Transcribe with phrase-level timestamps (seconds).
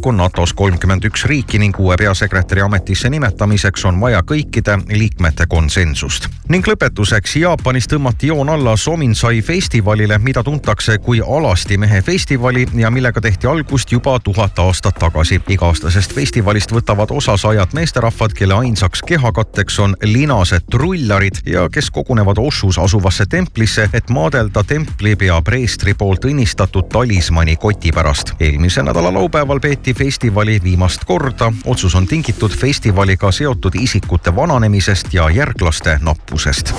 [0.00, 6.28] lahku NATO-s kolmkümmend üks riiki ning uue peasekretäri ametisse nimetamiseks on vaja kõikide liikmete konsensust.
[6.48, 12.90] ning lõpetuseks Jaapanis tõmmati joon alla Sominsai festivalile, mida tuntakse kui alasti mehe festivali ja
[12.90, 15.40] millega tehti algust juba tuhat aastat tagasi.
[15.48, 22.38] iga-aastasest festivalist võtavad osa sajad meesterahvad, kelle ainsaks kehakatteks on linased trullarid ja kes kogunevad
[22.38, 28.32] Oshus asuvasse templisse, et maadelda templipea preestri poolt õnnistatud talismani koti pärast.
[28.40, 31.52] eelmise nädala laupäeval peeti festivali viimast korda.
[31.64, 36.74] otsus on tingitud festivaliga seotud isikute vananemisest ja järglaste nappusest.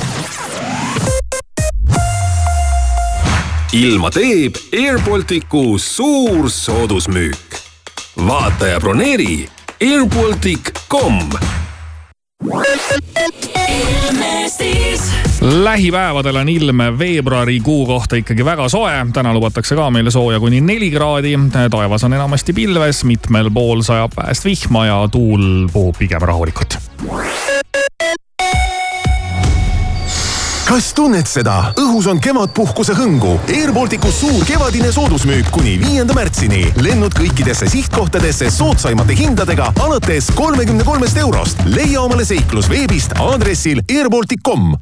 [3.73, 7.59] ilma teeb Air Balticu suur soodusmüük.
[8.27, 9.49] vaata ja broneeri
[9.81, 11.29] airbaltic.com
[15.41, 19.05] lähipäevadel on ilm veebruarikuu kohta ikkagi väga soe.
[19.13, 21.39] täna lubatakse ka meile sooja kuni neli kraadi.
[21.71, 26.77] taevas on enamasti pilves, mitmel pool sajab väest vihma ja tuul puhub pigem rahulikult
[30.71, 31.73] kas tunned seda?
[31.81, 33.33] õhus on kevadpuhkuse hõngu.
[33.51, 36.61] Air Balticus suur kevadine soodusmüük kuni viienda märtsini.
[36.79, 41.57] lennud kõikidesse sihtkohtadesse soodsaimate hindadega alates kolmekümne kolmest eurost.
[41.65, 44.75] leia omale seiklus veebist aadressil airbaltic.com.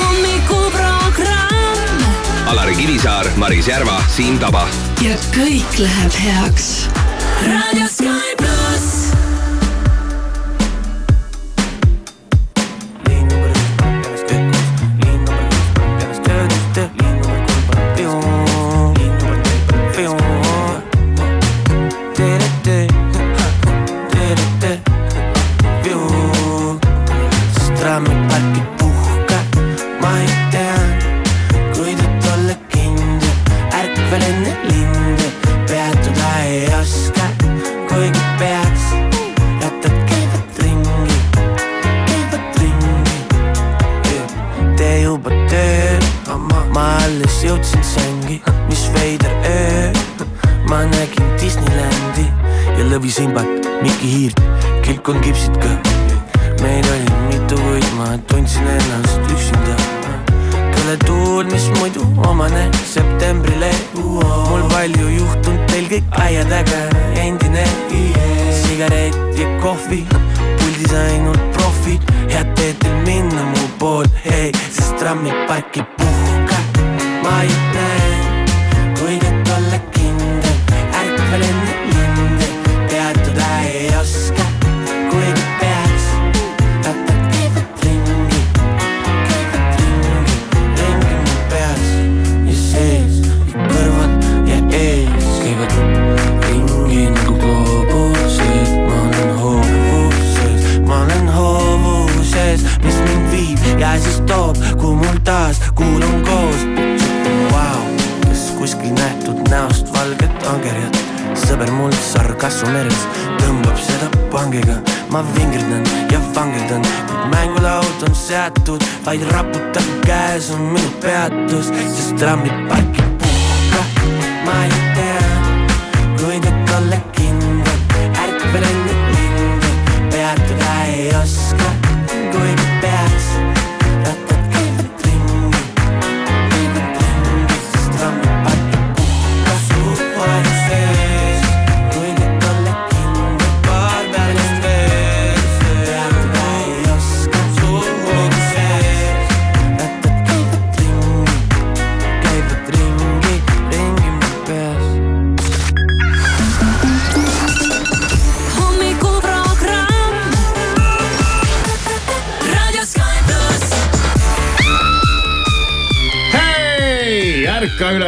[0.00, 2.00] hommikuprogramm.
[2.46, 4.68] Alari Kivisaar, Maris Järva, Siim Taba.
[5.04, 6.88] ja kõik läheb heaks.
[7.44, 8.55] raadio Sky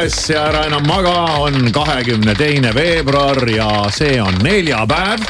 [0.09, 1.11] üles ja ära enam maga,
[1.43, 5.21] on kahekümne teine veebruar ja see on neljapäev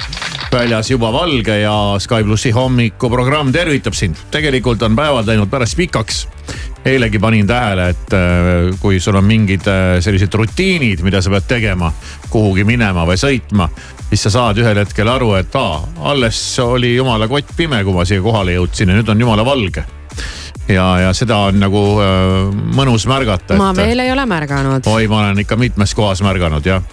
[0.54, 4.15] väljas juba valge ja Sky plussi hommikuprogramm tervitab sind.
[4.31, 6.27] tegelikult on päevad läinud päris pikaks.
[6.86, 11.48] eilegi panin tähele, et äh, kui sul on mingid äh, sellised rutiinid, mida sa pead
[11.48, 11.92] tegema,
[12.30, 13.69] kuhugi minema või sõitma,
[14.09, 18.07] siis sa saad ühel hetkel aru, et aa, alles oli jumala kott pime, kui ma
[18.07, 19.99] siia kohale jõudsin ja nüüd on jumala valge
[20.69, 23.57] ja, ja seda on nagu äh, mõnus märgata.
[23.60, 24.88] ma veel ei ole märganud.
[24.88, 26.83] oi, ma olen ikka mitmes kohas märganud jah.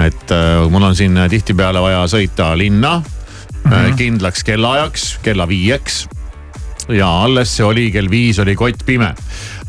[0.00, 3.96] et äh, mul on siin tihtipeale vaja sõita linna mm -hmm.
[3.96, 6.06] kindlaks kellaajaks, kella viieks.
[6.88, 9.14] ja alles see oli kell viis oli kott pime.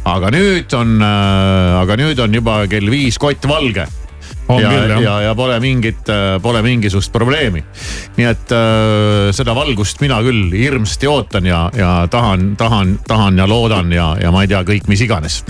[0.05, 3.87] aga nüüd on äh,, aga nüüd on juba kell viis kott valge
[4.59, 6.09] ja, ja, ja pole mingit,
[6.41, 7.63] pole mingisugust probleemi.
[8.17, 13.47] nii et äh, seda valgust mina küll hirmsasti ootan ja, ja tahan, tahan, tahan ja
[13.49, 15.41] loodan ja, ja ma ei tea, kõik mis iganes.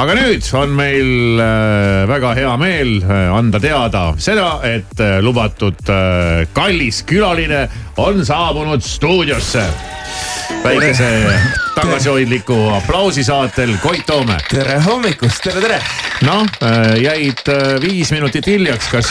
[0.00, 5.80] aga nüüd on meil äh, väga hea meel äh, anda teada seda, et äh, lubatud
[5.92, 7.66] äh, kallis külaline
[8.00, 9.64] on saabunud stuudiosse.
[10.64, 11.08] Väikese
[11.74, 14.36] tagasihoidliku aplausi saatel Koit Toome.
[14.50, 15.78] tere hommikust, tere, tere.
[16.26, 16.44] noh,
[17.00, 19.10] jäid äh, viis minutit hiljaks, kas,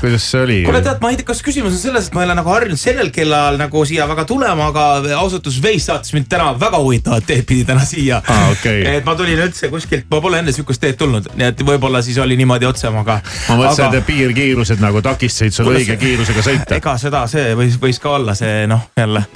[0.00, 0.58] kuidas see oli?
[0.66, 2.80] kuule, tead, ma ei tea, kas küsimus on selles, et ma ei ole nagu harjunud
[2.80, 4.86] sellel kellaajal nagu siia väga tulema, aga
[5.20, 8.82] ausalt öeldes Veis saatis mind täna väga huvitavat teed pidi täna siia Aa, okei.
[8.96, 12.18] et ma tulin üldse kuskilt, ma pole enne sihukest teed tulnud, nii et võib-olla siis
[12.22, 13.20] oli niimoodi otsem, aga.
[13.48, 16.80] ma mõtlesin, et piirkiirused nagu takistasid sul õige kiirusega sõita.
[16.80, 19.26] ega seda, see võis, võis ka olla see noh, jälle.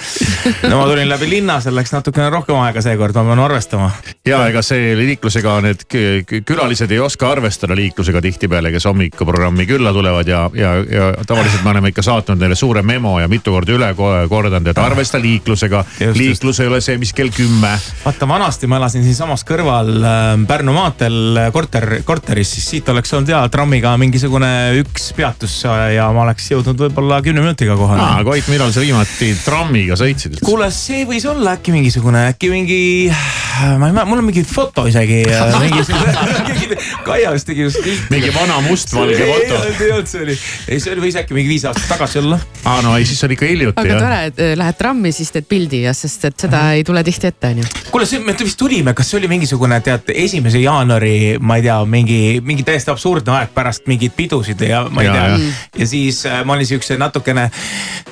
[0.63, 3.91] No ma tulin läbi linna, seal läks natukene rohkem aega seekord, ma pean arvestama.
[4.27, 9.65] ja ega see liiklusega need kü- kü- külalised ei oska arvestada liiklusega tihtipeale, kes hommikuprogrammi
[9.69, 13.53] külla tulevad ja, ja, ja tavaliselt me oleme ikka saatnud neile suure memo ja mitu
[13.55, 15.83] korda üle ko- kordanud, et arvesta liiklusega.
[16.17, 17.75] liiklus ei ole see, mis kell kümme.
[18.05, 23.13] vaata, vanasti ma elasin siinsamas kõrval äh, Pärnu maanteel äh, korter, korteris, siis siit oleks
[23.13, 24.49] olnud hea trammiga mingisugune
[24.81, 29.31] üks peatus ja ma oleks jõudnud võib-olla kümne minutiga kohale aa, Koit, millal sa viimati
[29.45, 30.36] trammiga sõitsid?
[30.45, 32.77] kuule, see võis olla äkki mingisugune, äkki mingi,
[33.09, 35.21] ma ei mäleta, mul on mingi foto isegi,
[35.61, 36.13] mingisugune,
[37.07, 37.79] Kaia vist tegi just.
[38.11, 39.59] mingi vana mustvalge foto.
[39.83, 40.35] ei olnud, see oli,
[40.67, 42.39] ei see oli, võis äkki mingi viis aastat tagasi olla.
[42.67, 45.47] aa no ei, siis on ikka hiljuti aga tore, et äh, lähed trammi, siis teed
[45.49, 47.67] pildi ja sest et seda ei tule tihti ette, onju.
[47.93, 51.79] kuule, see, me vist tulime, kas see oli mingisugune, tead, esimese jaanuari, ma ei tea,
[51.89, 55.63] mingi, mingi täiesti absurdne aeg pärast mingeid pidusid ja ma ei Ja, tea jah..
[55.79, 57.47] ja siis äh, ma olin siukse natukene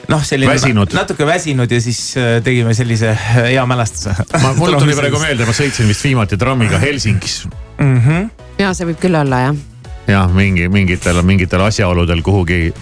[0.07, 0.93] noh, selline Väsinud.
[0.95, 4.15] natuke väsinud ja siis äh, tegime sellise äh, hea mälestuse.
[4.41, 7.45] ma, mul tuli praegu meelde, ma sõitsin vist viimati trammiga Helsingis
[7.79, 8.01] mm.
[8.01, 8.27] -hmm.
[8.59, 9.55] ja see võib küll olla jah.
[10.07, 12.73] jah, mingi mingitel, mingitel asjaoludel kuhugi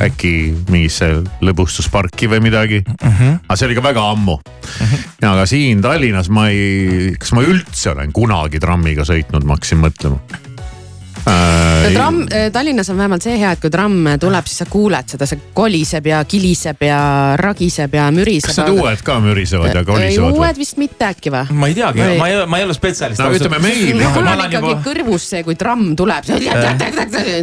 [0.00, 0.32] äkki
[0.70, 1.08] mingisse
[1.42, 3.08] lõbustusparki või midagi mm.
[3.08, 3.40] -hmm.
[3.48, 4.86] aga see oli ka väga ammu mm.
[4.86, 5.08] -hmm.
[5.22, 9.82] ja aga siin Tallinnas ma ei, kas ma üldse olen kunagi trammiga sõitnud, ma hakkasin
[9.86, 10.20] mõtlema
[11.26, 11.92] äh,.
[11.94, 15.40] tramm, Tallinnas on vähemalt see hea, et kui tramm tuleb, siis sa kuuled seda, see
[15.54, 17.00] koliseb ja kiliseb ja
[17.40, 18.50] ragiseb ja müriseb.
[18.50, 20.40] kas need uued ka mürisevad ja kolisevad või?
[20.40, 21.56] uued vist mitte äkki või?
[21.60, 23.22] ma ei teagi ma ei, ma ei ole spetsialist.
[23.22, 26.30] No ütleme, meil- mul ma on ikkagi juba, kõrvus see, kui tramm tuleb,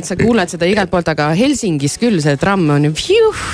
[0.08, 2.94] sa kuuled seda igalt poolt, aga Helsingis küll see tramm on ju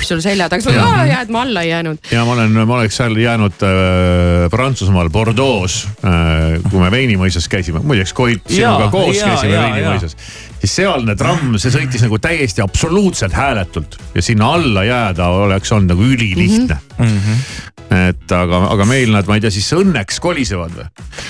[0.04, 1.98] sul selja taga, sul on hea, et ma alla ei jäänud.
[2.12, 7.82] ja ma olen, ma oleks seal jäänud äh, Prantsusmaal Bordeaux äh,, kui me Veinimõisas käisime,
[7.84, 10.60] muideks Koit sinuga koos jaa, käisime jaa, Veinimõisas.
[10.60, 15.94] siis sealne tramm, see sõitis nagu täiesti absoluutselt hääletult ja sinna alla jääda oleks olnud
[15.94, 17.04] nagu ülilihtne mm.
[17.04, 17.72] -hmm.
[17.94, 20.86] Et aga, aga meil nad, ma ei tea, siis õnneks kolisevad või?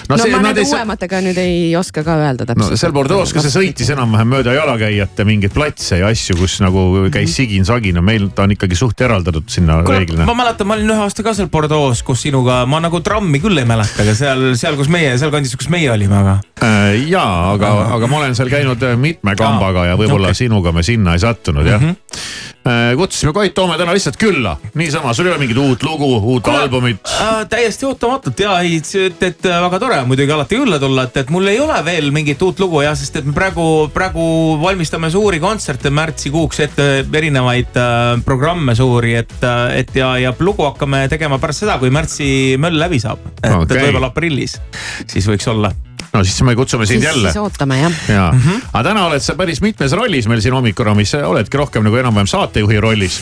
[0.08, 2.80] no, no ma nad nende ei saa- uuematega nüüd ei oska ka öelda no täpselt.
[2.80, 7.36] seal Bordeaux, ka see sõitis enam-vähem mööda jalakäijate mingeid platse ja asju, kus nagu käis
[7.38, 10.36] sigin-sagin, meil ta on ikkagi suht eraldatud sinna kuule, reeglina ma.
[10.44, 13.68] mäletan, ma olin ühe aasta ka seal Bordeaux koos sinuga, ma nagu trammi küll ei
[13.68, 16.38] mäleta, aga seal, seal, kus meie, sealkandis, kus meie olime, aga.
[16.64, 20.44] Äh, jaa, aga, aga ma olen seal käinud mitme kambaga ja võib-olla okay.
[20.44, 21.94] sinuga me sinna ei sattunud jah mm.
[21.94, 22.53] -hmm.
[22.96, 26.62] Kutsusime Koit Toome täna lihtsalt külla, niisama, sul ei ole mingit uut lugu, uut Kuule,
[26.64, 27.00] albumit.
[27.20, 31.18] Äh, täiesti ootamatult ja ei, et, et äh, väga tore muidugi alati külla tulla, et,
[31.20, 34.24] et mul ei ole veel mingit uut lugu jah, sest et me praegu, praegu
[34.62, 39.36] valmistame suuri kontserte märtsikuuks ette, erinevaid äh, programme suuri, et,
[39.76, 42.28] et ja, ja lugu hakkame tegema pärast seda, kui märtsi
[42.60, 43.20] möll läbi saab.
[43.42, 43.90] et okay.
[43.90, 44.56] võib-olla aprillis,
[45.04, 45.74] siis võiks olla.
[46.14, 47.42] No siis me kutsume sind siis, jälle siis.
[47.42, 47.92] ootame jah.
[48.08, 48.40] jaa mm.
[48.40, 48.60] -hmm.
[48.72, 52.80] aga täna oled sa päris mitmes rollis meil siin hommikuprogrammis, oledki rohkem nagu enam-vähem saatejuhi
[52.80, 53.20] rollis.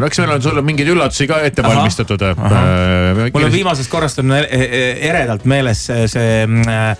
[0.00, 2.20] no eks meil on sulle mingeid üllatusi ka ette Ahah, valmistatud.
[3.34, 6.96] mul on viimasest korrast on e- e- eredalt meeles see, see mm, äh,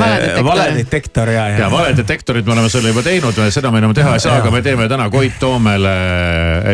[0.00, 0.44] Valedetektor.
[0.44, 4.20] valedetektor ja, ja, ja valedetektorit me oleme selle juba teinud, seda me enam teha ei
[4.20, 5.90] saa, aga me teeme täna Koit Toomele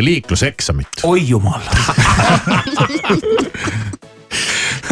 [0.01, 0.89] liikluseksamit.
[1.03, 1.61] oi jumal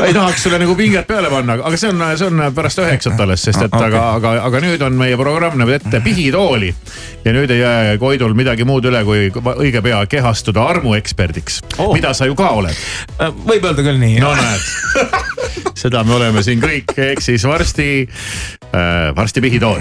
[0.03, 3.45] ei tahaks sulle nagu pinget peale panna, aga see on, see on pärast üheksat alles,
[3.47, 6.75] sest et Ah, aga, aga, aga nüüd on meie programm näeb ette pihitooli.
[7.25, 11.89] ja nüüd ei jää Koidul midagi muud üle, kui õige pea kehastuda armueksperdiks Oh.
[11.89, 12.77] oh., mida sa ju ka oled.
[13.47, 14.19] võib öelda küll nii.
[14.23, 15.15] no näed,
[15.85, 19.81] seda me oleme siin kõik, ehk siis varsti äh,, varsti pihitool.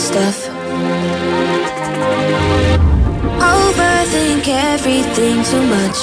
[0.00, 0.48] Stuff.
[3.38, 5.98] Overthink everything too much.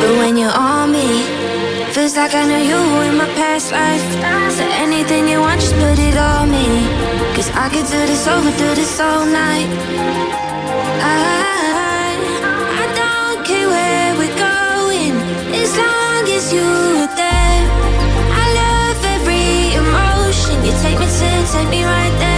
[0.00, 1.42] But when you're on me,
[1.92, 4.00] Feels like I know you in my past life.
[4.56, 6.64] So anything you want, just put it on me.
[7.36, 9.68] Cause I could do this over, do this all night.
[11.04, 12.16] I,
[12.80, 15.14] I don't care where we're going,
[15.54, 17.41] as long as you're there.
[20.82, 22.31] Take me to, take me right there.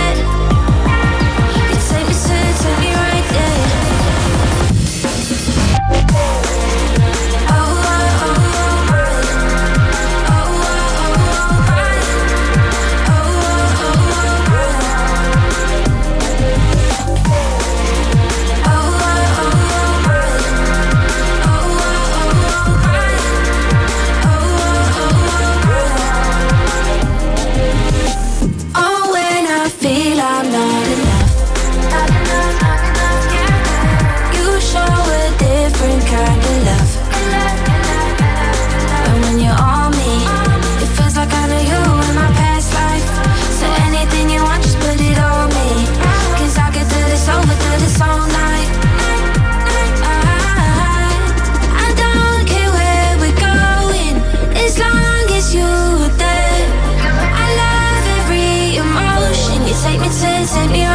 [60.47, 60.94] Take me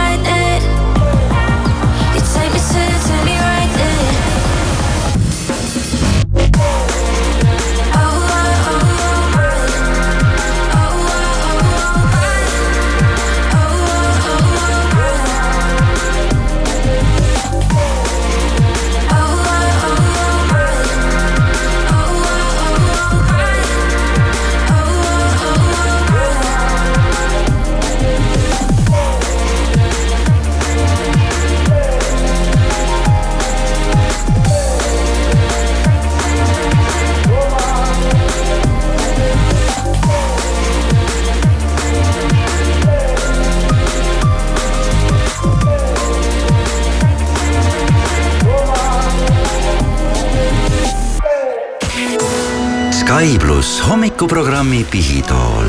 [53.59, 55.65] pluss hommikuprogrammi Pihitool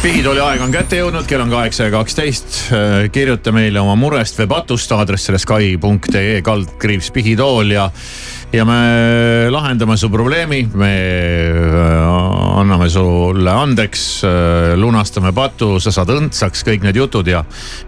[0.00, 2.56] pihitooli aeg on kätte jõudnud, kell on kaheksa ja kaksteist.
[3.12, 7.84] kirjuta meile oma murest või patust aadressile sky.ee kaldkriips pihitool ja,
[8.48, 8.78] ja me
[9.52, 10.62] lahendame su probleemi.
[10.72, 10.92] me
[12.62, 14.02] anname sulle andeks,
[14.78, 17.42] lunastame patu, sa saad õndsaks, kõik need jutud ja,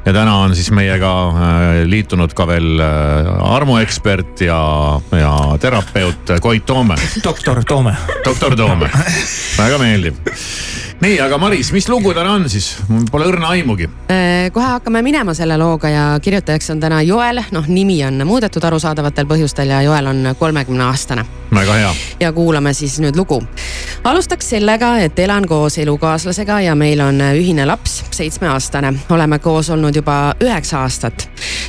[0.05, 4.61] ja täna on siis meiega äh, liitunud ka veel äh, armuekspert ja,
[5.15, 6.99] ja terapeut Koit Toome.
[7.25, 7.97] doktor Toome.
[8.25, 8.91] doktor Toome,
[9.63, 10.19] väga meeldiv
[11.01, 12.75] nii, aga Maris, mis lugu täna on siis?
[12.89, 13.89] mul pole õrna aimugi.
[14.11, 18.65] Äh, kohe hakkame minema selle looga ja kirjutajaks on täna Joel, noh nimi on muudetud
[18.65, 21.25] arusaadavatel põhjustel ja Joel on kolmekümne aastane.
[21.55, 21.95] väga hea.
[22.21, 23.43] ja kuulame siis nüüd lugu.
[24.05, 28.95] alustaks sellega, et elan koos elukaaslasega ja meil on ühine laps, seitsmeaastane.
[29.11, 31.29] oleme koos olnud juba üheksa aastat.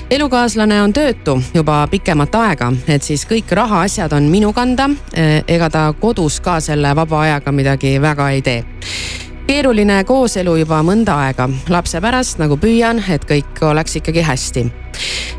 [0.10, 4.90] elukaaslane on töötu juba pikemat aega, et siis kõik rahaasjad on minu kanda.
[5.48, 8.64] ega ta kodus ka selle vaba ajaga midagi väga ei tee
[9.48, 14.66] keeruline kooselu juba mõnda aega, lapse pärast nagu püüan, et kõik oleks ikkagi hästi.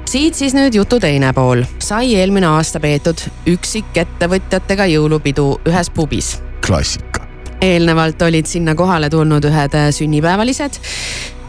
[0.06, 1.64] siit siis nüüd jutu teine pool.
[1.78, 6.42] sai eelmine aasta peetud üksikettevõtjatega jõulupidu ühes pubis.
[6.66, 7.26] klassika.
[7.60, 10.80] eelnevalt olid sinna kohale tulnud ühed sünnipäevalised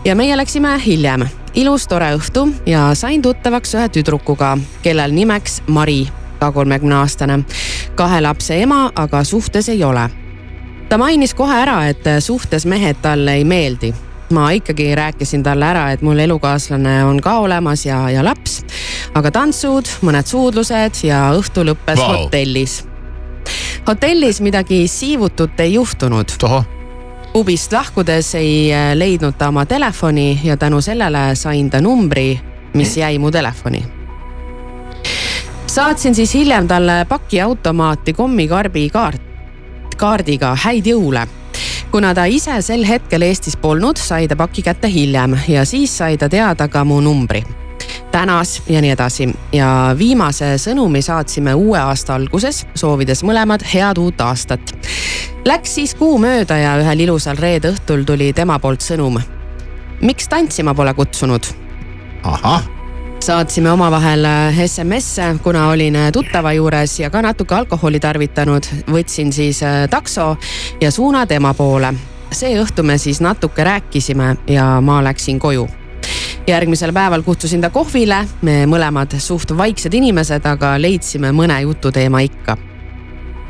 [0.06, 1.28] ja meie läksime hiljem.
[1.54, 6.08] ilus tore õhtu ja sain tuttavaks ühe tüdrukuga, kellel nimeks Mari,
[6.40, 7.44] ka kolmekümne aastane.
[7.96, 10.10] kahe lapse ema, aga suhtes ei ole
[10.90, 13.94] ta mainis kohe ära, et suhtes mehed talle ei meeldi.
[14.32, 18.62] ma ikkagi rääkisin talle ära, et mul elukaaslane on ka olemas ja, ja laps.
[19.16, 22.24] aga tantsud, mõned suudlused ja õhtu lõppes wow.
[22.24, 22.86] hotellis.
[23.88, 26.32] hotellis midagi siivutut ei juhtunud.
[27.34, 32.40] pubist lahkudes ei leidnud ta oma telefoni ja tänu sellele sain ta numbri,
[32.74, 33.84] mis jäi mu telefoni
[35.68, 39.27] saatsin siis hiljem talle pakiautomaati kommikarbi kaart
[39.98, 41.28] kaardiga häid jõule.
[41.92, 46.18] kuna ta ise sel hetkel Eestis polnud, sai ta paki kätte hiljem ja siis sai
[46.18, 47.44] ta teada ka mu numbri.
[48.12, 54.22] tänas ja nii edasi ja viimase sõnumi saatsime uue aasta alguses, soovides mõlemad head uut
[54.22, 54.74] aastat.
[55.46, 59.22] Läks siis kuu mööda ja ühel ilusal reede õhtul tuli tema poolt sõnum.
[60.02, 61.46] miks tantsima pole kutsunud?
[62.24, 62.77] ahah
[63.20, 64.26] saatsime omavahel
[64.68, 70.36] SMS-e, kuna olin tuttava juures ja ka natuke alkoholi tarvitanud, võtsin siis takso
[70.82, 71.94] ja suuna tema poole.
[72.32, 75.68] see õhtu me siis natuke rääkisime ja ma läksin koju.
[76.48, 82.58] järgmisel päeval kutsusin ta kohvile, me mõlemad suht vaiksed inimesed, aga leidsime mõne jututeema ikka.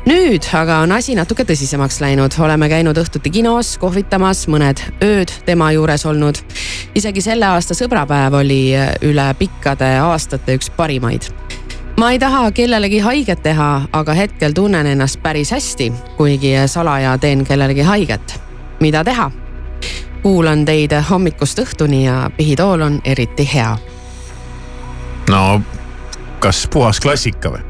[0.08, 5.68] Nüüd aga on asi natuke tõsisemaks läinud, oleme käinud õhtuti kinos kohvitamas, mõned ööd tema
[5.76, 6.40] juures olnud.
[6.94, 8.62] isegi selle aasta sõbrapäev oli
[9.04, 11.28] üle pikkade aastate üks parimaid
[11.98, 17.44] ma ei taha kellelegi haiget teha, aga hetkel tunnen ennast päris hästi, kuigi salaja teen
[17.44, 18.40] kellelegi haiget.
[18.80, 19.30] mida teha?
[20.22, 23.76] kuulan teid hommikust õhtuni ja pihitool on eriti hea.
[25.28, 25.60] no
[26.40, 27.60] kas puhas klassika või?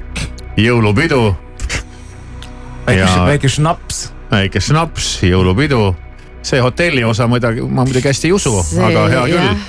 [0.56, 1.47] jõulupidu.
[2.88, 4.04] Väike, väike šnaps.
[4.30, 5.94] väike šnaps, jõulupidu.
[6.42, 8.54] see hotelli osa muidugi, ma muidugi hästi ei usu,
[8.84, 9.66] aga hea küll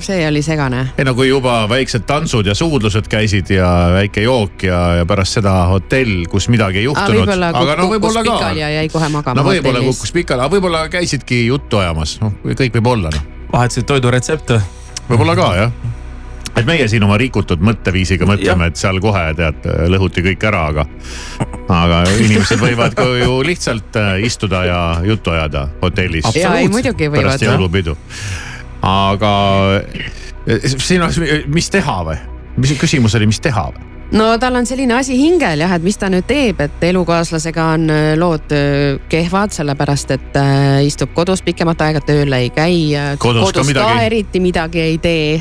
[0.00, 0.86] see oli segane.
[0.98, 5.36] ei no kui juba väiksed tantsud ja suudlused käisid ja väike jook ja, ja pärast
[5.36, 7.28] seda hotell, kus midagi ei juhtunud.
[7.28, 8.52] aga no võib-olla ka.
[8.56, 9.42] ja jäi kohe magama.
[9.42, 13.32] no võib-olla kukkus pikali, aga võib-olla käisidki juttu ajamas, noh kõik võib olla noh.
[13.52, 14.60] vahetasid toiduretsepte.
[15.10, 15.98] võib-olla ka jah
[16.60, 20.86] et meie siin oma rikutud mõtteviisiga mõtleme, et seal kohe tead lõhuti kõik ära, aga,
[21.68, 26.28] aga inimesed võivad ka ju lihtsalt äh, istuda ja juttu ajada hotellis.
[27.16, 27.96] pärast jõulupidu
[28.82, 29.32] aga
[30.46, 31.12] eh, siin on,
[31.52, 32.18] mis teha või?
[32.60, 33.88] mis küsimus oli, mis teha või?
[34.12, 37.86] No tal on selline asi hingel jah, et mis ta nüüd teeb, et elukaaslasega on
[37.92, 42.74] äh, lood äh, kehvad, sellepärast et äh, istub kodus pikemat aega, tööl ei käi.
[43.22, 44.00] kodus, kodus ka, midagi...
[44.00, 45.38] ka eriti midagi ei tee.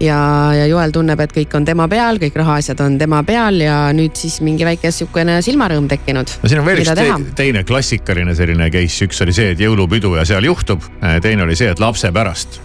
[0.00, 0.18] ja,
[0.54, 4.14] ja Joel tunneb, et kõik on tema peal, kõik rahaasjad on tema peal ja nüüd
[4.18, 6.38] siis mingi väike sihukene silmarõõm tekkinud.
[6.42, 7.10] no siin on veel üks te
[7.42, 10.84] teine klassikaline selline case, üks oli see, et jõulupidu ja seal juhtub,
[11.22, 12.60] teine oli see, et lapse pärast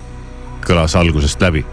[0.62, 1.66] kõlas algusest läbi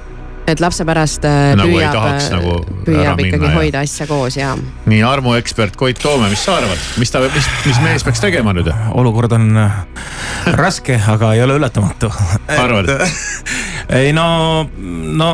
[0.48, 2.54] et lapse pärast äh, nagu püüab, tahaks, nagu
[2.86, 3.54] püüab ikkagi ja...
[3.56, 4.54] hoida asja koos ja.
[4.88, 8.70] nii armuekspert Koit Toome, mis sa arvad, mis ta, mis, mis mees peaks tegema nüüd?
[8.98, 9.80] olukord on äh,
[10.58, 12.10] raske, aga ei ole ületamatu.
[12.58, 12.92] arvad?
[14.00, 14.28] ei no,
[15.18, 15.32] no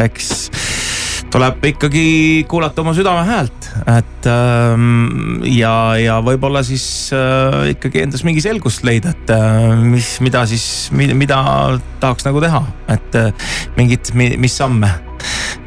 [0.00, 0.50] eks
[1.30, 2.04] tuleb ikkagi
[2.50, 6.84] kuulata oma südame häält, et ähm, ja, ja võib-olla siis
[7.14, 11.40] äh, ikkagi endas mingi selgust leida, et äh, mis, mida siis, mida
[12.02, 14.90] tahaks nagu teha, et äh, mingit, mis samme.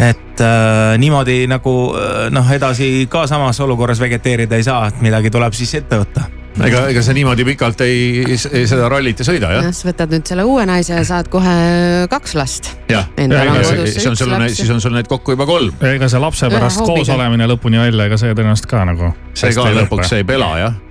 [0.02, 5.32] Et äh, niimoodi nagu äh, noh, edasi ka samas olukorras vegeteerida ei saa, et midagi
[5.32, 9.52] tuleb siis ette võtta ega, ega sa niimoodi pikalt ei, ei seda rallit ei sõida
[9.56, 9.70] jah?
[9.74, 11.54] sa võtad nüüd selle uue naise ja saad kohe
[12.12, 12.74] kaks last.
[12.92, 15.74] jah, siis on sul, siis on sul neid kokku juba kolm.
[15.94, 19.14] ega see lapse pärast koos olemine lõpuni välja, ega see tõenäoliselt ka nagu.
[19.38, 20.82] see ka lõpuks ei pela jah?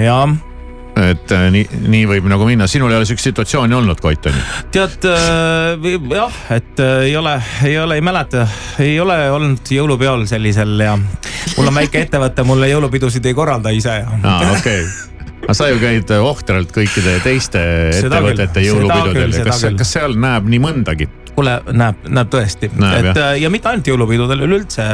[0.00, 0.49] jah
[0.96, 4.36] et äh, nii, nii võib nagu minna, sinul ei ole sihukest situatsiooni olnud, Koit on
[4.36, 4.46] ju?
[4.74, 8.46] tead äh, jah, et äh, ei ole, ei ole, ei mäleta,
[8.82, 14.00] ei ole olnud jõulupeol sellisel ja mul on väike ettevõte, mulle jõulupidusid ei korralda ise.
[14.02, 15.38] aa, okei okay.
[15.44, 17.62] aga sa ju käid ohtralt kõikide teiste
[17.96, 21.10] seda ettevõtete jõulupidudel ja kas, kas seal näeb nii mõndagi?
[21.40, 23.32] Kuule, näeb, näeb tõesti, et jah.
[23.40, 24.86] ja mitte ainult jõulupidudel, üleüldse.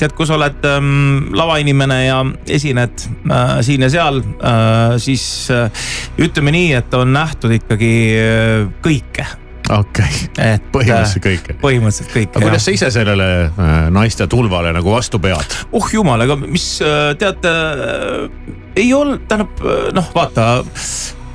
[0.00, 2.18] tead, kui sa oled ähm, lavainimene ja
[2.50, 5.86] esined äh, siin ja seal äh,, siis äh,
[6.18, 9.26] ütleme nii, et on nähtud ikkagi äh, kõike
[9.70, 11.58] okei okay., põhimõtteliselt kõike.
[11.62, 12.34] põhimõtteliselt kõike.
[12.36, 15.58] aga kuidas sa ise sellele äh, naiste tulvale nagu vastu pead?
[15.72, 18.26] oh jumal, ega mis äh, tead äh,,
[18.76, 20.48] ei olnud, tähendab äh, noh, vaata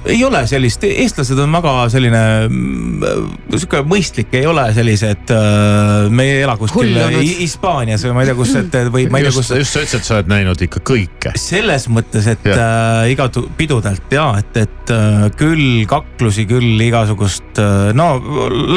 [0.06, 6.28] ei ole sellist, eestlased on väga selline mm, sihuke mõistlik, ei ole sellised äh,, me
[6.28, 9.52] ei ela kuskil Hispaanias või ma ei tea, kus, et või ma ei tea, kus.
[9.60, 11.34] just sa ütlesid, et sa oled näinud ikka kõike.
[11.40, 12.58] selles mõttes, et ja.
[13.04, 18.14] äh, iga pidudelt ja et, et äh, küll kaklusi, küll igasugust äh,, no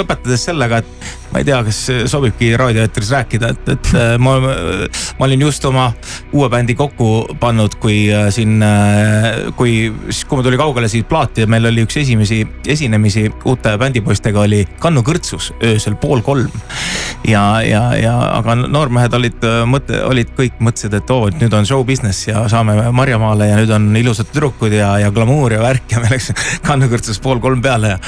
[0.02, 1.78] lõpetades sellega, et ma ei tea, kas
[2.12, 4.36] sobibki raadioeetris rääkida, et, et äh, ma,
[5.18, 5.88] ma olin just oma
[6.36, 11.08] uue bändi kokku pannud, kui äh, siin, äh, kui, siis kui mul tuli kaugele siit
[11.08, 16.52] plaati ja meil oli üks esimesi esinemisi uute bändipoistega oli Kannu kõrtsus öösel pool kolm.
[17.28, 21.68] ja, ja, ja aga noormehed olid mõte, olid kõik mõtlesid, et oo, et nüüd on
[21.68, 25.96] show business ja saame Marjamaale ja nüüd on ilusad tüdrukud ja, ja glamuur ja värk
[25.96, 28.00] ja me läksime Kannu kõrtsus pool kolm peale ja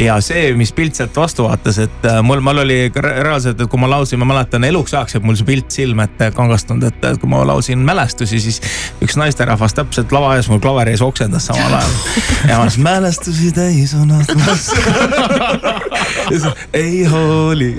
[0.00, 3.80] ja see, mis pilt sealt vastu vaatas, et äh, mul, mul oli reaalselt, et kui
[3.80, 7.30] ma laulsin, ma mäletan eluks ajaks jääb mul see pilt silme ette kangastunud, et kui
[7.30, 8.60] ma laulsin mälestusi, siis
[9.04, 11.94] üks naisterahvas täpselt lava ees mul klaveri ees oksendas samal ajal.
[12.48, 14.62] ja ma ütlesin mälestusi täis on aknas
[16.72, 17.70] ei hooli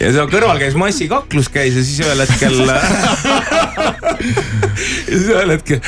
[0.00, 2.54] ja seal kõrval käis massikaklus käis ja siis ühel hetkel
[5.06, 5.80] ja siis ühel hetkel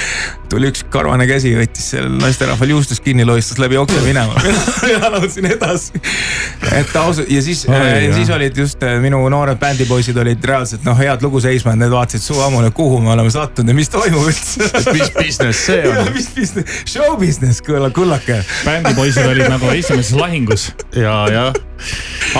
[0.50, 4.38] tuli üks karvane käsi, võttis sellel naisterahval juustust kinni, lohistas läbi okse minema
[4.88, 6.00] mina laulsin edasi.
[6.72, 10.98] et ausalt ja siis oh,, siis olid just äh, minu noored bändipoisid olid reaalselt noh,
[10.98, 14.28] head lugu seisma, et need vaatasid suu ammune, kuhu me oleme sattunud ja mis toimub
[14.30, 14.68] üldse.
[14.92, 16.12] mis business see on?
[16.14, 18.42] mis business, show business, kulla, kullake.
[18.64, 20.70] bändipoisid olid nagu esimeses lahingus.
[20.96, 21.60] ja, jah,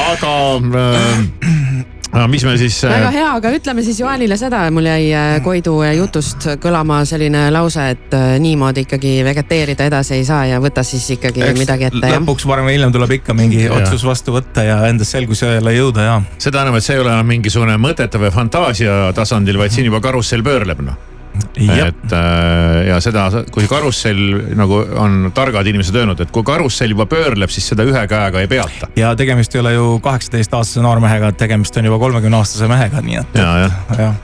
[0.05, 0.37] aga
[0.85, 5.09] äh, no mis me siis väga äh,, hea, aga ütleme siis Joanile seda, mul jäi
[5.15, 10.61] äh, Koidu jutust kõlama selline lause, et äh, niimoodi ikkagi vegeteerida edasi ei saa ja
[10.63, 13.79] võta siis ikkagi Eks midagi ette, lõpuks varem või hiljem tuleb ikka mingi Jah.
[13.81, 16.21] otsus vastu võtta ja endas selgusele jõuda ja.
[16.39, 20.03] seda enam, et see ei ole enam mingisugune mõtete või fantaasia tasandil, vaid siin juba
[20.05, 21.14] karussell pöörleb noh.
[21.55, 27.07] Et äh, ja seda, kui karussell nagu on targad inimesed öelnud, et kui karussell juba
[27.11, 28.91] pöörleb, siis seda ühe käega ei peata.
[28.99, 33.41] ja tegemist ei ole ju kaheksateistaastase noormehega, tegemist on juba kolmekümne aastase mehega, nii et.
[33.41, 34.15] ja, jah jah.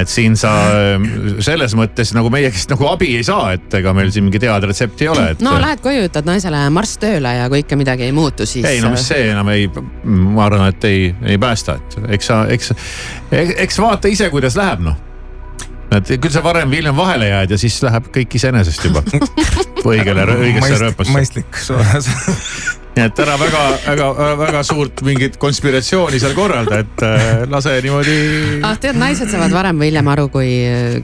[0.00, 1.06] et siin sa äh,
[1.44, 4.66] selles mõttes nagu meie käest nagu abi ei saa, et ega meil siin mingit head
[4.68, 5.44] retsepti ei ole, et.
[5.44, 8.66] no lähed koju, ütled naisele marss tööle ja kui ikka midagi ei muutu, siis.
[8.68, 9.68] ei no mis see enam ei,
[10.04, 12.74] ma arvan, et ei, ei päästa, et eks sa, eks,
[13.32, 15.00] eks vaata ise, kuidas läheb noh.
[15.98, 19.02] Et küll sa varem või hiljem vahele jääd ja siis läheb kõik iseenesest juba
[19.92, 21.14] õigele, õigesse rööpasse.
[21.14, 21.58] mõistlik.
[22.96, 24.08] nii et ära väga, väga,
[24.42, 28.16] väga suurt mingit konspiratsiooni seal korralda, et äh, lase niimoodi.
[28.68, 30.50] ah, tead, naised saavad varem või hiljem aru, kui,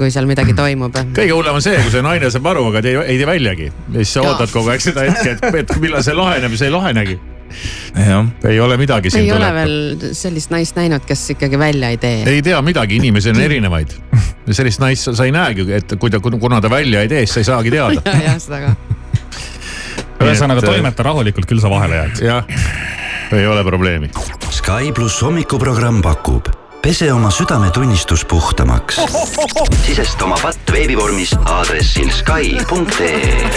[0.01, 1.01] kui seal midagi toimub.
[1.16, 3.72] kõige hullem on see, kui see naine saab aru, aga te ei, ei tee väljagi.
[3.72, 6.70] ja siis sa ootad kogu aeg seda hetke, et, et millal see laheneb ja see
[6.70, 7.18] ei lahenegi.
[7.94, 8.26] jah.
[8.48, 9.54] ei ole midagi siin ei ole tuleb.
[9.54, 12.22] veel sellist naist näinud, kes ikkagi välja ei tee.
[12.26, 13.96] ei tea midagi, inimesi on erinevaid.
[14.50, 17.38] sellist naist sa, sa ei näegi, et kui ta, kuna ta välja ei tee, siis
[17.38, 18.04] sa ei saagi teada.
[18.04, 18.76] ja, jah, seda ka.
[20.24, 22.24] ühesõnaga toimeta rahulikult, küll sa vahele jääd.
[22.26, 22.62] jah,
[23.32, 24.12] ei ole probleemi.
[24.50, 26.48] Sky pluss hommikuprogramm pakub
[26.82, 29.00] pese oma südametunnistus puhtamaks.
[29.87, 33.50] sisesta oma patt veebivormis aadressil Sky.ee.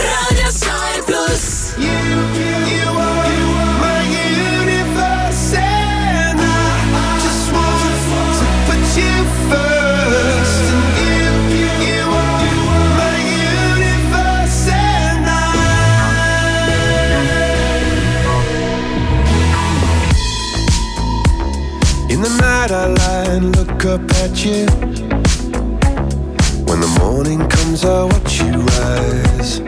[22.60, 24.66] night I lie and look up at you.
[26.66, 29.60] When the morning comes, I watch you rise.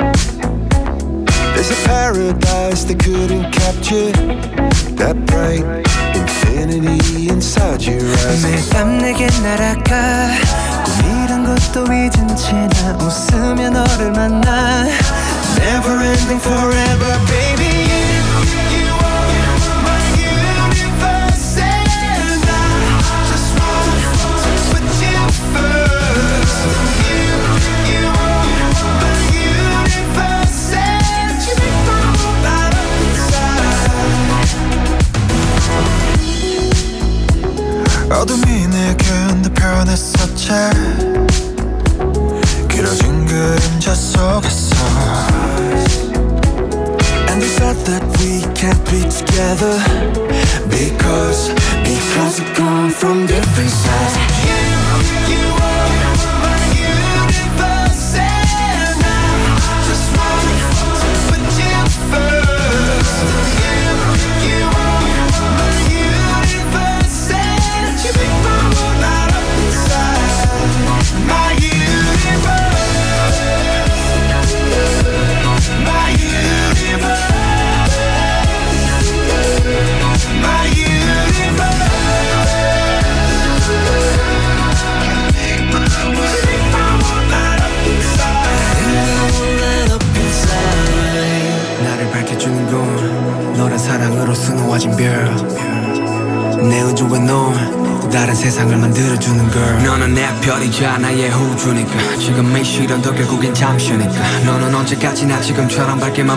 [1.54, 4.12] There's a paradise they couldn't capture.
[4.98, 5.64] That bright
[6.14, 8.42] infinity inside your eyes.
[8.44, 10.28] 매일 밤 내게 날아가
[10.84, 14.87] 꿈이란 것도 잊은 채 나 웃으며 너를 만나
[15.58, 17.71] Never ending forever baby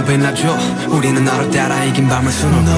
[0.07, 0.57] 빛나줘.
[0.89, 2.71] 우리는 너를 따라 이긴 밤을 수놓고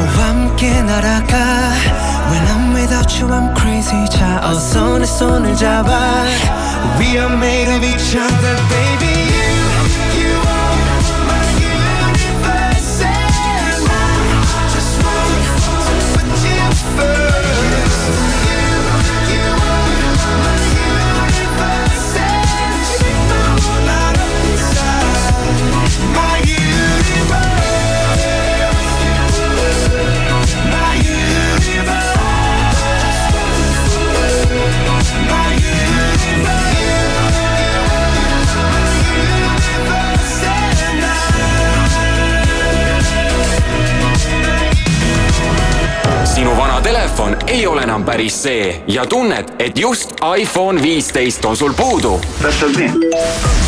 [48.08, 52.20] päris see ja tunned, et just iPhone viisteist on sul puudu.
[52.42, 52.90] täpselt nii.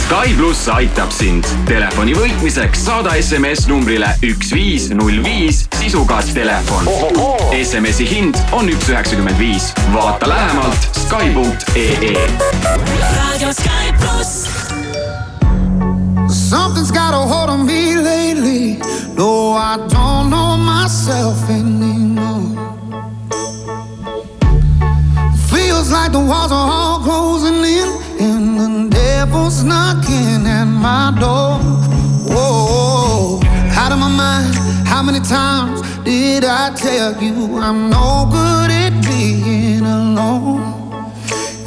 [0.06, 1.44] Sky pluss aitab sind.
[1.68, 6.88] Telefoni võitmiseks saada SMS numbrile üks viis null viis sisuga telefon.
[7.52, 9.74] SMS-i hind on üks üheksakümmend viis.
[9.92, 12.16] vaata lähemalt Sky.ee.
[13.18, 14.48] raadio Sky pluss.
[16.32, 18.80] Something's got a hold on me lately.
[19.20, 22.29] No, I don't know myself anymore.
[25.80, 27.88] Feels like the walls are all closing in,
[28.20, 31.56] and the devil's knocking at my door.
[32.28, 33.40] Whoa,
[33.80, 34.54] out of my mind.
[34.86, 40.60] How many times did I tell you I'm no good at being alone?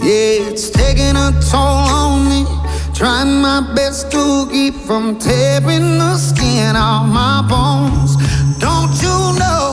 [0.04, 2.45] Yeah, it's taking a toll on me.
[2.93, 8.15] Trying my best to keep from tearing the skin off my bones.
[8.60, 9.72] Don't you know?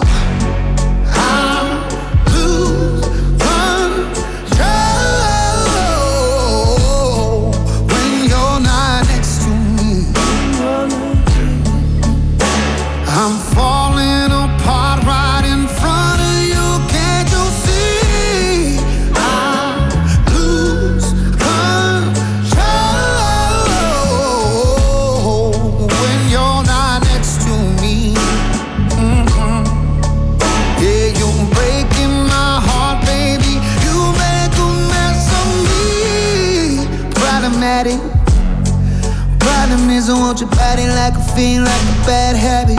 [39.70, 42.78] Is, I want your body like a fiend, like a bad habit.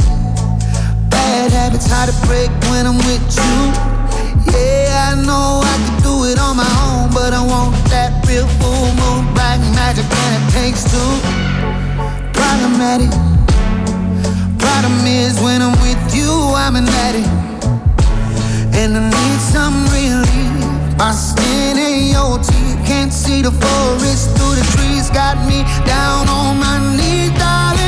[1.09, 3.57] Bad habits hard to break when I'm with you.
[4.51, 8.47] Yeah, I know I could do it on my own, but I want that real
[8.59, 11.11] full moon, black magic, and it takes two.
[12.35, 13.11] Problematic.
[14.59, 17.27] Problem is, when I'm with you, I'm an addict,
[18.75, 20.70] and I need some relief.
[21.01, 25.09] My skin ain't your teeth, can't see the forest through the trees.
[25.09, 27.80] Got me down on my knees, darling,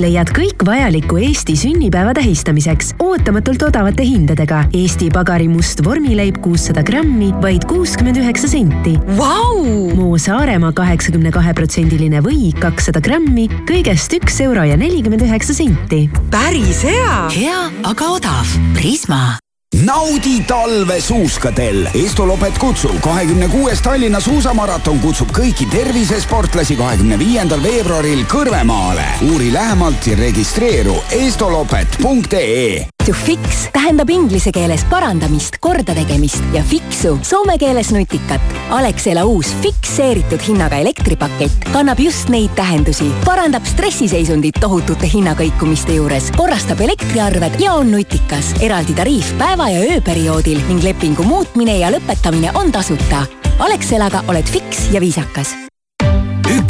[0.00, 4.62] leiad kõik vajaliku Eesti sünnipäeva tähistamiseks ootamatult odavate hindadega.
[4.76, 9.60] Eesti Pagari must vormileib kuussada grammi, vaid kuuskümmend üheksa senti wow!.
[9.98, 16.06] Moo Saaremaa kaheksakümne kahe protsendiline või kakssada grammi, kõigest üks euro ja nelikümmend üheksa senti.
[16.32, 17.20] päris hea.
[17.36, 17.60] hea,
[17.92, 18.58] aga odav.
[18.78, 19.38] Prisma
[19.84, 21.88] naudi talve suuskadel.
[21.94, 29.06] Estolopet kutsub kahekümne kuues Tallinna suusamaraton kutsub kõiki tervisesportlasi kahekümne viiendal veebruaril Kõrvemaale.
[29.32, 37.56] uuri lähemalt ja registreeru estolopet.ee To fix tähendab inglise keeles parandamist, kordategemist ja fixu soome
[37.58, 38.44] keeles nutikat.
[38.76, 46.84] Alexela uus fikseeritud hinnaga elektripakett kannab just neid tähendusi, parandab stressiseisundit tohutute hinnakõikumiste juures, korrastab
[46.84, 48.52] elektriarved ja on nutikas.
[48.60, 53.24] eraldi tariif päeva ja ööperioodil ning lepingu muutmine ja lõpetamine on tasuta.
[53.58, 55.69] Alexelaga oled fiks ja viisakas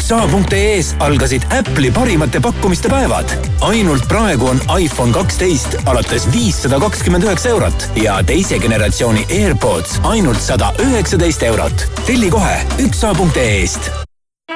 [0.01, 3.25] üksa.ee-s algasid Apple'i parimate pakkumiste päevad.
[3.61, 10.41] ainult praegu on iPhone kaksteist alates viissada kakskümmend üheksa eurot ja teise generatsiooni AirPods ainult
[10.41, 11.87] sada üheksateist eurot.
[12.07, 13.91] telli kohe üksa.ee-st.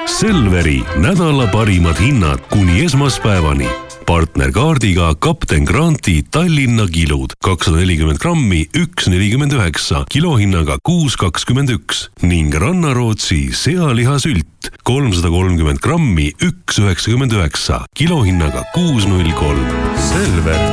[0.05, 3.69] Selveri nädala parimad hinnad kuni esmaspäevani.
[4.05, 12.05] Partnerkaardiga kapten Granti Tallinna kilud kakssada nelikümmend grammi, üks nelikümmend üheksa, kilohinnaga kuus kakskümmend üks
[12.21, 19.69] ning Rannarootsi sealihasült kolmsada kolmkümmend grammi, üks üheksakümmend üheksa, kilohinnaga kuus null kolm.
[20.11, 20.65] Selver,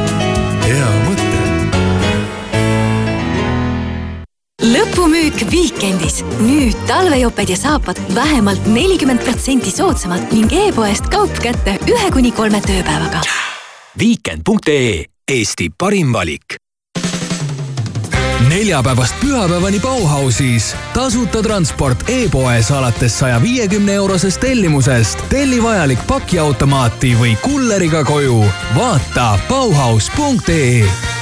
[0.68, 1.31] hea mõte.
[4.62, 6.22] Lõpumüük Weekendis.
[6.40, 12.62] nüüd talvejoped ja saapad vähemalt nelikümmend protsenti soodsamalt ning e-poest kaup kätte ühe kuni kolme
[12.62, 13.24] tööpäevaga.
[13.98, 16.62] Weekend.ee, Eesti parim valik
[18.48, 20.74] neljapäevast pühapäevani Bauhausis.
[20.94, 25.18] tasuta transport e-poes alates saja viiekümne eurosest tellimusest.
[25.28, 28.44] telli vajalik pakiautomaati või kulleriga koju.
[28.76, 31.21] vaata Bauhaus.ee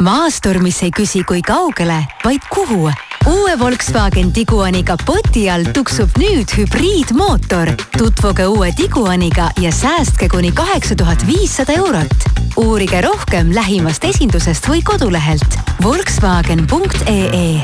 [0.00, 2.90] maastur, mis ei küsi, kui kaugele, vaid kuhu.
[3.26, 7.74] uue Volkswagen Tiguani kapoti all tuksub nüüd hübriidmootor.
[7.98, 12.16] tutvuge uue Tiguaniga ja säästke kuni kaheksa tuhat viissada eurot.
[12.56, 17.60] uurige rohkem lähimast esindusest või kodulehelt Volkswagen.ee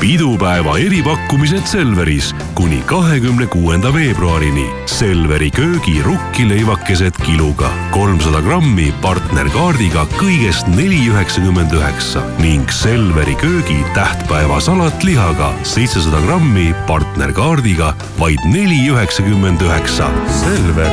[0.00, 4.66] pidupäeva eripakkumised Selveris kuni kahekümne kuuenda veebruarini.
[4.86, 15.04] Selveri köögi rukkileivakesed kiluga kolmsada grammi partnerkaardiga kõigest neli üheksakümmend üheksa ning Selveri köögi tähtpäevasalat
[15.04, 20.10] lihaga seitsesada grammi partnerkaardiga vaid neli üheksakümmend üheksa.
[20.42, 20.92] Selver,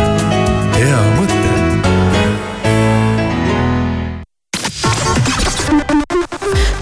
[0.78, 1.39] hea mõte.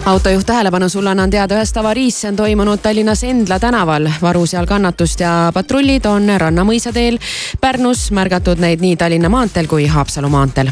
[0.07, 4.09] Autojuht tähelepanu, sulle annan teada ühest avariist, see on toimunud Tallinnas Endla tänaval.
[4.21, 7.19] varu seal kannatust ja patrullid on Rannamõisa teel
[7.61, 10.71] Pärnus, märgatud neid nii Tallinna maanteel kui Haapsalu maanteel.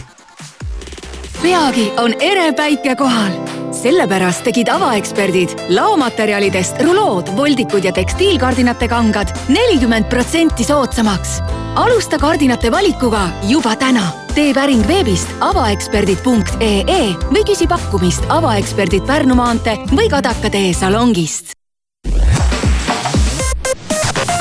[1.45, 3.33] Peagi on ere päike kohal.
[3.75, 11.41] sellepärast tegid avaeksperdid laomaterjalidest rulood, voldikud ja tekstiilkardinate kangad nelikümmend protsenti soodsamaks.
[11.75, 19.77] alusta kardinate valikuga juba täna tee päring veebist avaeksperdid.ee või küsi pakkumist avaeksperdid Pärnu maantee
[19.93, 21.53] või Kadaka tee salongist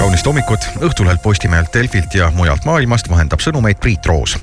[0.04, 4.36] kaunist hommikut Õhtulehelt, Postimehelt, Delfilt ja mujalt maailmast vahendab sõnumeid Priit Roos.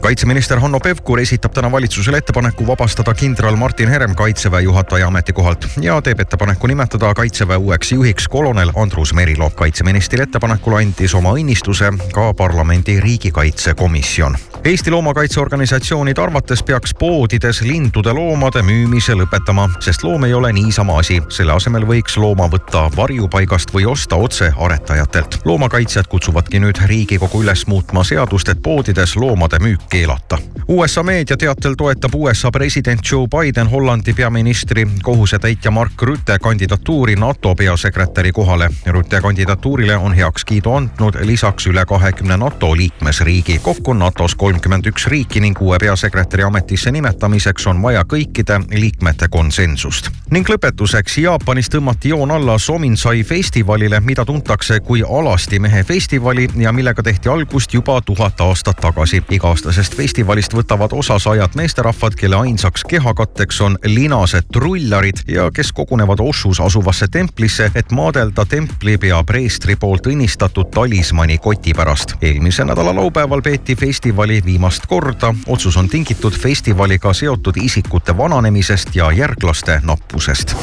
[0.00, 6.00] kaitseminister Hanno Pevkur esitab täna valitsusele ettepaneku vabastada kindral Martin Herem kaitseväe juhataja ametikohalt ja
[6.04, 9.50] teeb ettepaneku nimetada kaitseväe uueks juhiks kolonel Andrus Merilo.
[9.50, 14.36] kaitseministri ettepanekul andis oma õnnistuse ka parlamendi riigikaitsekomisjon.
[14.64, 21.22] Eesti loomakaitseorganisatsioonide arvates peaks poodides lindude loomade müümise lõpetama, sest loom ei ole niisama asi.
[21.28, 24.52] selle asemel võiks looma võtta varjupaigast või osta otse
[24.90, 25.40] aretajatelt.
[25.44, 30.38] loomakaitsjad kutsuvadki nüüd Riigikogu üles muutma seadust, et poodides loomade müük keelata.
[30.68, 38.32] USA meediateatel toetab USA president Joe Biden Hollandi peaministri kohusetäitja Mark Rutte kandidatuuri NATO peasekretäri
[38.32, 38.70] kohale.
[38.86, 43.58] Rutte kandidatuurile on heakskiidu andnud lisaks üle kahekümne NATO liikmesriigi.
[43.58, 49.28] kokku on NATO-s kolmkümmend üks riiki ning uue peasekretäri ametisse nimetamiseks on vaja kõikide liikmete
[49.28, 50.10] konsensust.
[50.30, 56.72] ning lõpetuseks Jaapanis tõmmati joon alla Sominsai festivalile, mida tuntakse kui alasti mehe festivali ja
[56.72, 59.22] millega tehti algust juba tuhat aastat tagasi.
[59.30, 66.20] iga-aastasest festivalist võtavad osa sajad meesterahvad, kelle ainsaks kehakatteks on linased trullarid ja kes kogunevad
[66.20, 72.14] Oshus asuvasse templisse, et maadelda templipea preestri poolt õnnistatud talismani koti pärast.
[72.22, 75.34] eelmise nädala laupäeval peeti festivali viimast korda.
[75.46, 80.56] otsus on tingitud festivaliga seotud isikute vananemisest ja järglaste nappusest.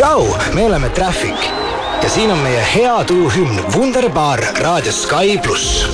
[0.00, 1.36] Tšau, me oleme Traffic
[2.02, 5.84] ja siin on meie hea tujuhümn Wunderbar raadios Sky pluss.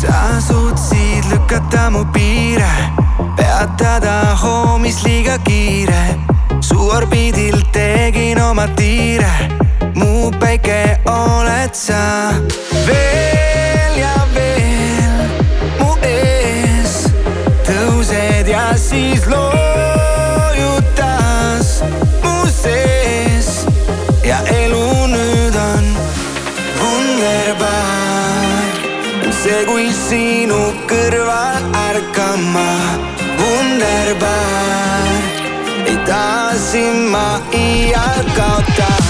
[0.00, 2.70] sa suutsid lükata mu piire,
[3.36, 6.14] peatada hoomis liiga kiire.
[6.60, 9.32] su orbiidil tegin oma tiire,
[9.94, 12.30] mu päike oled sa.
[12.86, 15.18] veel ja veel
[15.80, 17.10] mu ees
[17.66, 19.63] tõused ja siis loojutas
[29.84, 32.68] kui sinu kõrval ärkama,
[33.36, 35.12] wunderbar.
[35.84, 39.03] ei taha sind ma iial kaotada.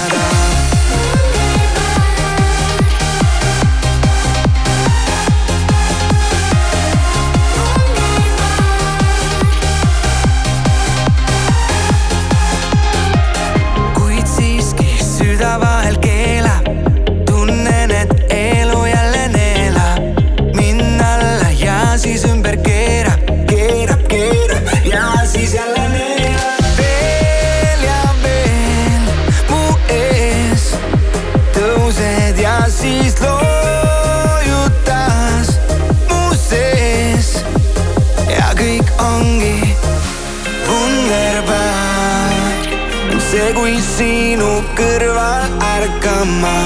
[44.75, 45.43] Kõrval
[45.75, 46.57] ärkama,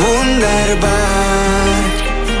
[0.00, 1.82] wunderbar.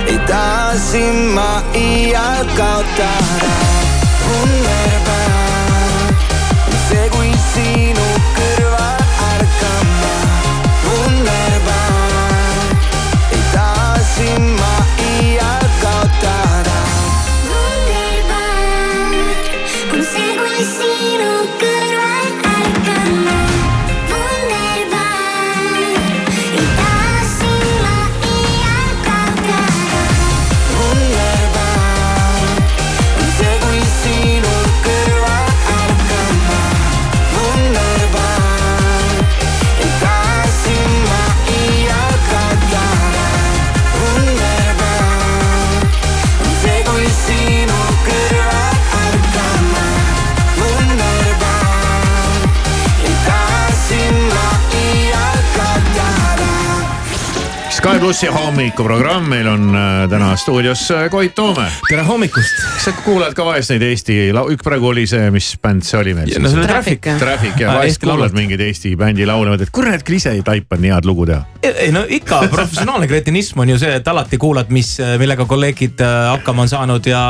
[0.06, 3.67] ei taha sind ma iial kaotada,
[58.08, 61.66] plussi hommikuprogramm, meil on äh, täna stuudios äh, Koit Toome.
[61.88, 62.54] tere hommikust.
[62.64, 64.14] kas sa kuulad ka vahest neid Eesti,
[64.54, 66.30] üks praegu oli see, mis bänd see oli meil?
[66.40, 67.04] no see oli Traffic.
[67.20, 70.86] Traffic ja Aa, vahest kuulad mingeid Eesti bändi laule, mõtled, kurat, küll ise ei taipanud
[70.86, 71.42] nii head lugu teha.
[71.68, 76.16] ei no ikka professionaalne kretinism on ju see, et alati kuulad, mis, millega kolleegid äh,
[76.30, 77.22] hakkama on saanud ja.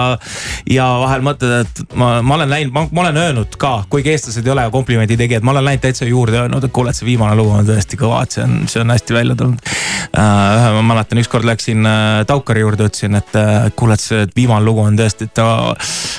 [0.70, 4.54] ja vahel mõtled, et ma, ma olen läinud, ma olen öelnud ka, kuigi eestlased ei
[4.54, 7.58] ole komplimendi tegijad, ma olen läinud täitsa juurde öelnud, et kuule, et see viimane lugu
[7.58, 9.76] on tõesti kõva, et see on, see on hästi välja tulnud.
[10.14, 14.64] ühe ma mäletan, ükskord läksin äh, Taukari juurde, ütlesin, et äh, kuule, et see viimane
[14.66, 15.74] lugu on tõesti, et ta.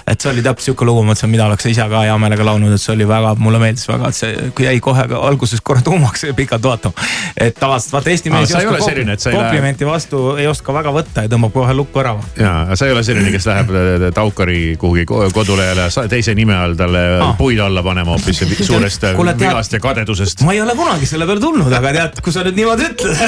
[0.07, 2.73] et see oli täpselt sihuke lugu, ma mõtlesin, mida oleks ise ka hea meelega laulnud,
[2.75, 6.33] et see oli väga, mulle meeldis väga, et see jäi kohe alguses korra tuumaks ja
[6.37, 7.07] pikalt vaatama.
[7.37, 10.93] et tavaliselt vaata Eesti mees ei oska selline, ei lähe- komplimenti vastu ei oska väga
[10.95, 12.15] võtta ja tõmbab kohe lukku ära.
[12.39, 16.75] ja, sa ei ole selline, kes läheb äh, Taukari kuhugi ko- kodulehele teise nime all
[16.79, 17.33] talle Aa.
[17.37, 19.03] puid alla panema hoopis suurest
[19.39, 20.41] vilast ja kadedusest.
[20.45, 23.19] ma ei ole kunagi selle peale tulnud, aga tead, kui sa nüüd niimoodi ütled.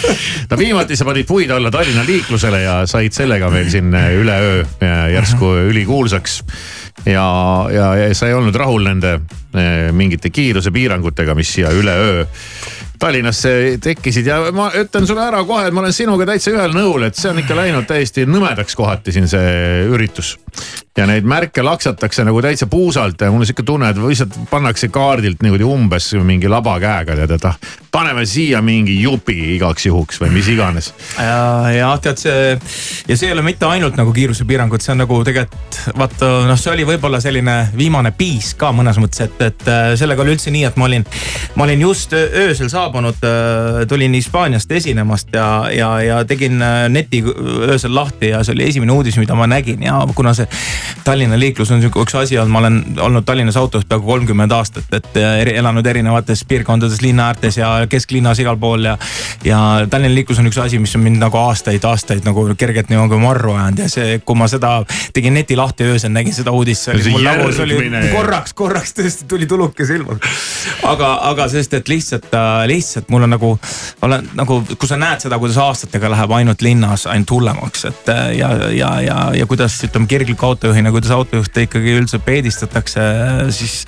[0.50, 4.62] no viimati sa panid puid alla Tallinna liiklusele ja said sellega meil siin äh, üleöö
[4.82, 6.42] äh, järsku ülikuulsaks.
[7.06, 7.26] ja,
[7.72, 9.14] ja, ja sa ei olnud rahul nende
[9.54, 12.26] äh, mingite kiirusepiirangutega, mis siia üleöö
[13.00, 17.06] Tallinnasse tekkisid ja ma ütlen sulle ära kohe, et ma olen sinuga täitsa ühel nõul,
[17.08, 20.36] et see on ikka läinud täiesti nõmedaks kohati siin see üritus.
[20.98, 24.90] ja neid märke laksatakse nagu täitsa puusalt ja mul on sihuke tunne, et lihtsalt pannakse
[24.92, 27.56] kaardilt niimoodi umbes mingi laba käega tead, et ah
[27.90, 30.92] paneme siia mingi jupi igaks juhuks või mis iganes.
[31.18, 32.42] ja, ja tead see
[33.08, 36.72] ja see ei ole mitte ainult nagu kiirusepiirangud, see on nagu tegelikult vaata noh, see
[36.74, 40.64] oli võib-olla selline viimane piis ka mõnes mõttes, et, et äh, sellega oli üldse nii,
[40.68, 41.06] et ma olin,
[41.58, 42.89] ma olin just öö- öösel saabunud,
[43.88, 47.22] tulin Hispaaniast esinemast ja, ja, ja tegin äh, neti
[47.68, 50.48] öösel lahti ja see oli esimene uudis, mida ma nägin ja kuna see
[51.04, 54.88] Tallinna liiklus on sihuke üks asi olnud, ma olen olnud Tallinnas autos peaaegu kolmkümmend aastat,
[54.96, 58.96] et äh, elanud erinevates piirkondades linna äärtes ja kesklinnas igal pool ja.
[59.44, 59.60] ja
[59.90, 63.84] Tallinna liiklus on üks asi, mis on mind nagu aastaid-aastaid nagu kergelt nagu marru ajanud
[63.84, 64.80] ja see, kui ma seda
[65.16, 68.94] tegin neti lahti öösel, nägin seda uudist, see oli mul nagu, see oli korraks, korraks
[68.96, 70.16] tõesti tuli tuluke silma.
[70.88, 72.79] aga, aga sest, et lihtsalt, lihtsalt
[73.12, 73.52] mul on nagu,
[74.02, 78.22] olen nagu, kui sa näed seda, kuidas aastatega läheb ainult linnas ainult hullemaks, et äh,
[78.38, 83.00] ja, ja, ja, ja kuidas ütleme kirgliku autojuhina, kuidas autojuhte ikkagi üldse peedistatakse,
[83.54, 83.84] siis.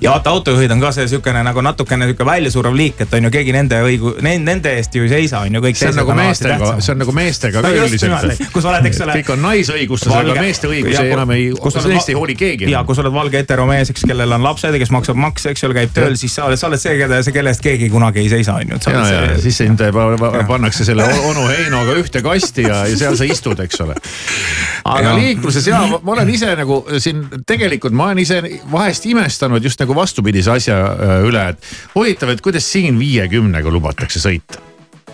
[0.00, 3.32] ja vaata, autojuhid on ka see sihukene nagu natukene sihuke väljasurev liik, et on ju
[3.38, 6.72] keegi nende õigu-, nende eest ju ei seisa, on ju kõik see on nagu meestega,
[6.80, 10.70] see on nagu meestega ka üldiselt sa oled, eks ole, kõik on naisõigustusega, valge- meeste
[10.70, 11.48] õigusi ja enam ei,
[11.92, 12.70] neist ei hooli keegi.
[12.72, 15.64] ja kui sa oled valge heteromees, eks, kellel on lapsed ja kes maksab makse, eks
[15.68, 18.22] ole, käib tööl, siis sa oled, sa oled see, keda, see, kelle eest keegi kunagi
[18.24, 18.78] ei seisa, on ju.
[18.92, 23.16] ja, ja siis sind pa- pa- pannakse selle onu Heinoga ühte kasti ja, ja seal
[23.16, 23.96] sa istud, eks ole.
[24.84, 25.16] aga Ja.
[25.16, 29.94] liikluses ja ma olen ise nagu siin tegelikult ma olen ise vahest imestanud just nagu
[29.96, 34.60] vastupidise asja äh, üle, et huvitav, et kuidas siin viiekümnega lubatakse sõita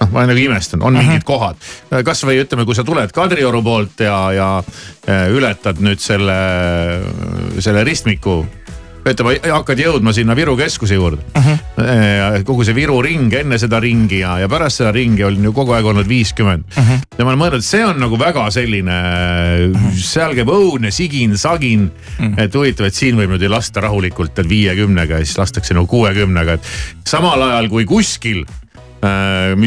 [0.00, 1.56] noh, ma olen nagu imestanud, on mingid kohad,
[2.04, 6.34] kasvõi ütleme, kui sa tuled Kadrioru poolt ja, ja äh, ületad nüüd selle,
[7.62, 8.40] selle ristmiku.
[9.02, 11.48] ütleme, hakkad jõudma sinna Viru keskuse juurde uh.
[11.48, 12.44] -huh.
[12.46, 15.74] kogu see Viru ring enne seda ringi ja, ja pärast seda ringi on ju kogu
[15.76, 16.78] aeg olnud viiskümmend uh.
[16.78, 17.02] -huh.
[17.18, 18.98] ja ma olen mõelnud, et see on nagu väga selline
[19.72, 19.98] uh, -huh.
[19.98, 22.26] seal käib õudne sigin, sagin uh.
[22.26, 22.40] -huh.
[22.44, 27.06] et huvitav, et siin võib nüüd lasta rahulikult viiekümnega ja siis lastakse nagu kuuekümnega, et
[27.06, 28.61] samal ajal kui kuskil äh,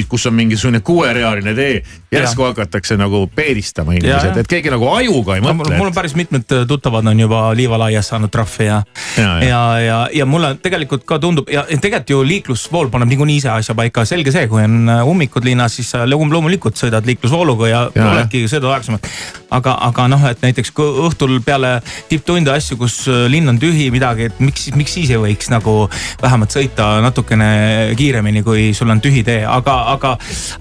[0.09, 1.81] kus on mingisugune kuuerealine tee,
[2.11, 5.77] järsku hakatakse nagu peedistama inimesed, et keegi nagu ajuga ei No, mõtle.
[5.77, 8.81] mul on päris mitmed äh, tuttavad on juba liivalaias saanud trahvi ja,
[9.17, 9.59] Ja, ja, ja.
[9.79, 14.05] ja, ja, mulle tegelikult ka tundub ja tegelikult ju liiklusvool paneb niikuinii ise asja paika,
[14.05, 18.11] selge see, kui on äh, ummikud linnas, siis sa loom- loomulikult sõidad liiklusvooluga ja, Ja,
[18.11, 19.07] oledki sõidad aeglasemalt.
[19.55, 21.77] Aga, aga noh, et näiteks kui õhtul peale
[22.09, 25.75] tipptunde asju, kus äh, linn on tühi, midagi, et miks, miks siis ei võiks nagu
[26.21, 27.49] vähemalt sõita natukene
[27.97, 30.15] kiiremini, kui sul on tühi tee, aga, aga,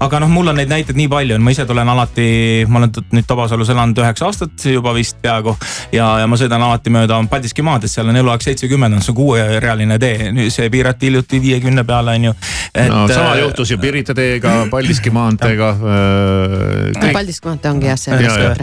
[0.04, 2.28] aga noh, mul on neid näiteid nii palju, ma ise tulen alati,
[2.68, 5.56] ma olen nüüd Tabasalus elanud üheksa aastat juba vist peaaegu.
[5.92, 9.16] ja, ja ma sõidan alati mööda Paldiski maad, et seal on eluaeg seitsekümmend, on see
[9.16, 12.34] kuuerealine tee, see piirati hiljuti viiekümne peale on ju.
[12.90, 15.74] no sama äh, juhtus ju Pirita teega, Paldiski maanteega.
[17.16, 18.20] Paldiski maantee ongi jah see.
[18.24, 18.54] Ja, ja.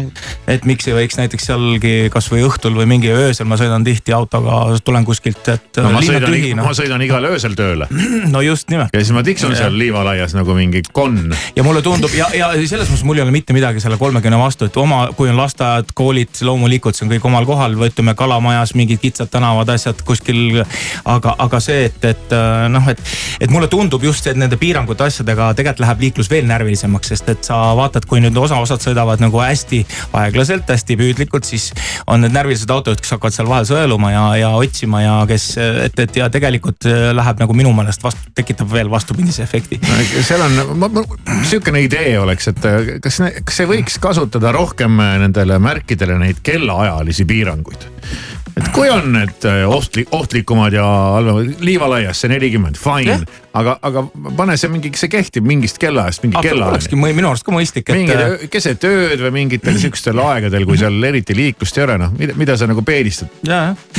[0.50, 4.64] Et miks ei võiks näiteks sealgi kasvõi õhtul või mingi öösel, ma sõidan tihti autoga,
[4.86, 6.68] tulen kuskilt, et no ma on sõidan, tühi noh.
[6.68, 7.88] ma sõidan igal öösel tööle.
[8.34, 8.94] no just nimelt.
[8.94, 11.34] ja siis ma tiksun seal liivalaias nagu mingi konn.
[11.56, 14.70] ja mulle tundub ja, ja selles mõttes mul ei ole mitte midagi selle kolmekümne vastu,
[14.70, 18.76] et oma, kui on lasteaiad, koolid, loomulikult see on kõik omal kohal või ütleme kalamajas
[18.78, 20.62] mingid kitsad tänavad, asjad kuskil.
[21.06, 22.36] aga, aga see, et, et
[22.72, 23.00] noh, et,
[23.42, 27.30] et mulle tundub just see, et nende piirangute asjadega tegelikult läheb liiklus veel närvilisemaks, sest
[27.34, 29.82] et sa vaatad, kui nüüd osa, osad sõidavad nagu hästi
[30.18, 31.70] aeglaselt, hästi püüdlikult, siis
[32.08, 36.00] on need närvilised autojuhid, kes hakkavad seal vahel sõeluma ja, ja otsima ja kes, et,
[36.06, 39.80] et ja tegelikult läheb nagu minu meelest vastu, tekitab veel vastupidise efekti.
[40.26, 41.06] seal on,
[41.48, 42.68] sihukene idee oleks, et
[43.04, 47.90] kas, kas ei võiks kasutada rohkem nendele märkidele neid kellaajalisi piiranguid?
[48.58, 50.86] et kui on need ohtlik, ohtlikumad ja
[51.16, 54.04] halvemad, liivalaias see nelikümmend, fine yeah., aga, aga
[54.38, 56.78] pane see mingi, see kehtib mingist kellaajast mingi kellaajani.
[56.78, 58.00] olekski minu arust ka mõistlik, et.
[58.00, 62.36] mingi keset ööd või mingitel sihukestel aegadel, kui seal eriti liiklust ei ole, noh, mida,
[62.40, 63.32] mida sa nagu peedistad.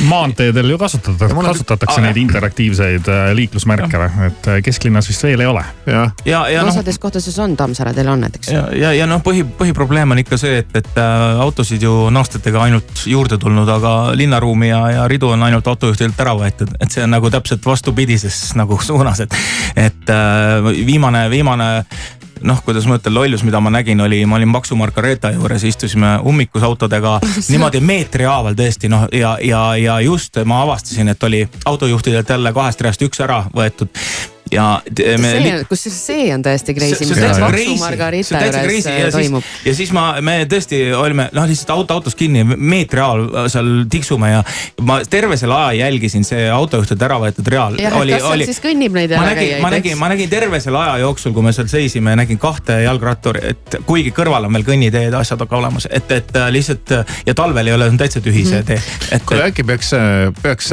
[0.09, 5.45] maanteedel ju kasutatakse, kasutatakse Aga- neid interaktiivseid äh, liiklusmärke või, et äh, kesklinnas vist veel
[5.45, 5.65] ei ole.
[5.85, 8.51] jah, ja, ja noh osades kohtades on, Tammsaarel on näiteks.
[8.53, 12.17] ja, ja, ja noh, põhi, põhiprobleem on ikka see, et, et äh, autosid ju on
[12.17, 16.73] aastatega ainult juurde tulnud, aga linnaruumi ja, ja ridu on ainult autojuhtidelt ära võetud.
[16.81, 19.42] et see on nagu täpselt vastupidises nagu suunas, et,
[19.75, 21.69] et äh, viimane, viimane
[22.43, 26.17] noh, kuidas ma ütlen, lollus, mida ma nägin, oli, ma olin Maksu Margareeta juures, istusime
[26.27, 27.19] ummikus autodega
[27.51, 32.53] niimoodi meetri haaval tõesti noh, ja, ja, ja just ma avastasin, et oli autojuhtidelt jälle
[32.53, 33.91] kahest reast üks ära võetud
[34.53, 34.67] ja
[35.19, 37.79] me see, kusjuures see on täiesti crazy, mis see on täitsa Maksu crazy.
[37.83, 39.49] Margarita See on täitsa juures crazy äh, ja siis, toimub.
[39.65, 44.31] ja siis ma, me tõesti olime noh, lihtsalt auto autos kinni, meetri ajal seal tiksume
[44.31, 44.43] ja
[44.85, 47.77] ma terve selle aja jälgisin, see autojuhtide ära võetud real.
[47.81, 50.81] jah, et kas seal siis kõnnib neid ma nägin, ma nägin, ma nägin terve selle
[50.83, 55.17] aja jooksul, kui me seal seisime, nägin kahte jalgratturit, et kuigi kõrval on veel kõnniteed,
[55.17, 58.45] asjad aga olemas, et, et äh, lihtsalt äh, ja talvel ei ole on täitsa tühi
[58.47, 58.79] see tee.
[59.11, 59.93] et, kuule äkki peaks,
[60.41, 60.71] peaks.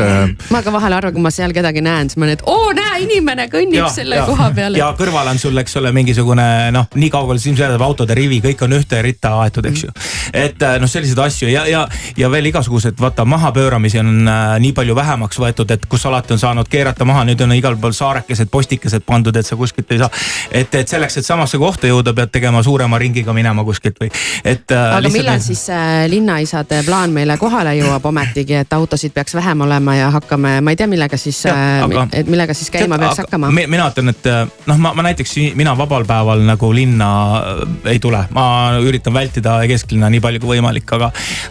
[0.51, 3.05] ma ka vahel arvan, kui ma seal kedagi näen, siis ma olen, et oo näe,
[3.07, 4.25] inimene kõnnib Ja, selle ja.
[4.27, 4.75] koha peal.
[4.79, 6.45] ja kõrval on sul, eks ole, mingisugune
[6.75, 9.93] noh, nii kaugele silmsjärjel autode rivi, kõik on ühte ritta aetud, eks ju.
[10.35, 11.85] et äh, noh, selliseid asju ja, ja,
[12.19, 16.43] ja veel igasugused vaata mahapööramisi on äh, nii palju vähemaks võetud, et kus alati on
[16.43, 20.11] saanud keerata maha, nüüd on igal pool saarekesed, postikesed pandud, et sa kuskilt ei saa.
[20.51, 24.11] et, et selleks, et samasse kohta jõuda, pead tegema suurema ringiga minema kuskilt või,
[24.45, 24.97] et äh,.
[24.99, 29.97] aga millal siis äh, linnaisade plaan meile kohale jõuab ometigi, et autosid peaks vähem olema
[29.97, 33.29] ja hakkame, ma ei tea, millega siis, aga- et millega siis käima Tead, peaks aga
[33.29, 33.50] hakkama?
[33.55, 34.27] Mi- mina ütlen, et
[34.69, 38.45] noh, ma, ma näiteks, mina vabal päeval nagu linna äh, ei tule, ma
[38.83, 41.11] üritan vältida kesklinna nii palju kui võimalik, aga.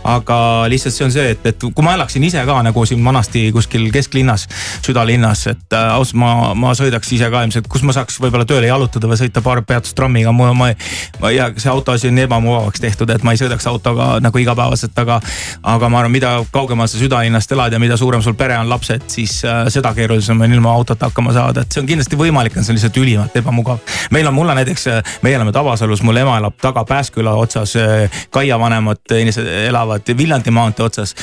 [0.10, 0.40] aga
[0.72, 3.90] lihtsalt see on see, et, et kui ma elaksin ise ka nagu siin vanasti kuskil
[3.94, 4.48] kesklinnas,
[4.86, 8.70] südalinnas, et äh, ausalt ma, ma sõidaks ise ka ilmselt, kus ma saaks võib-olla tööle
[8.70, 10.72] jalutada või sõita paar peatust trammiga, ma, ma,
[11.22, 14.42] ma ja see auto asi on nii ebamugavaks tehtud, et ma ei sõidaks autoga nagu
[14.42, 15.20] igapäevaselt, aga.
[15.64, 19.06] aga ma arvan, mida kaugemal sa südalinnast elad ja mida suurem sul pere on, lapsed,
[19.12, 22.68] siis äh, seda keerulisem on ilma autota hakkama saada, et see on kindlasti võimalik, on
[22.68, 23.82] see lihtsalt ülimalt ebamugav.
[24.16, 24.88] meil on, mul on näiteks,
[25.26, 27.76] meie elame Tabasalus, mul ema elab taga Pääsküla otsas.
[28.34, 31.16] Kaia vanemad inimesed elavad Viljandi maantee otsas.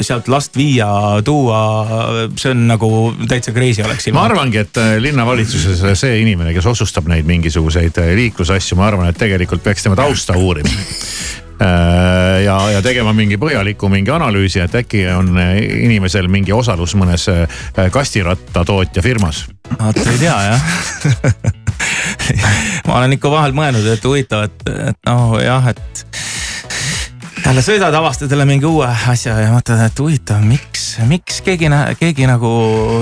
[0.00, 0.88] sealt last viia,
[1.24, 1.60] tuua,
[2.36, 2.90] see on nagu
[3.28, 4.08] täitsa crazy oleks.
[4.12, 9.10] ma arvangi, et äh, linnavalitsuses see inimene, kes otsustab neid mingisuguseid äh, liiklusasju, ma arvan,
[9.10, 15.04] et tegelikult peaks tema tausta uurima ja, ja tegema mingi põhjaliku mingi analüüsi, et äkki
[15.12, 15.56] on äh,
[15.86, 17.60] inimesel mingi osalus mõnes äh,
[17.92, 19.44] kastirattatootja firmas.
[19.76, 20.62] vot ei tea jah
[22.86, 26.06] ma olen ikka vahel mõelnud, et huvitav, et, et noh jah, et
[27.46, 31.68] jälle sõidad, avastad jälle mingi uue asja ja mõtled, et huvitav, miks, miks keegi,
[31.98, 32.50] keegi nagu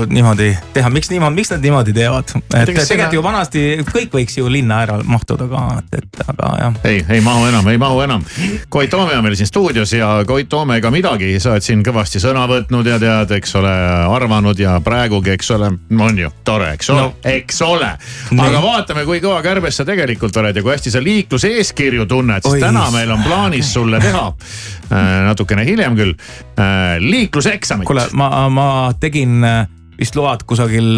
[0.09, 2.31] niimoodi teha, miks niimoodi, miks nad niimoodi teevad.
[2.35, 6.51] et Tegelikult sina- ju vanasti kõik võiks ju linna ära mahtuda ka, et, et aga
[6.61, 6.73] jah.
[6.83, 8.23] ei, ei mahu enam, ei mahu enam.
[8.69, 12.19] Koit Toome on meil siin stuudios ja Koit Toome ka midagi, sa oled siin kõvasti
[12.23, 13.73] sõna võtnud ja tead, eks ole,
[14.15, 17.13] arvanud ja praegugi, eks ole, on ju tore, eks ole No.
[17.23, 17.91] eks ole.
[18.31, 18.45] Nii.
[18.47, 22.53] aga vaatame, kui kõva kärbes sa tegelikult oled ja kui hästi sa liikluseeskirju tunned, siis
[22.53, 22.59] Oi.
[22.59, 27.87] täna meil on plaanis sulle teha äh, natukene hiljem küll äh, liikluseksamit.
[27.89, 28.67] kuule, ma, ma
[28.99, 29.61] tegin äh,
[29.99, 30.89] vist load kusagil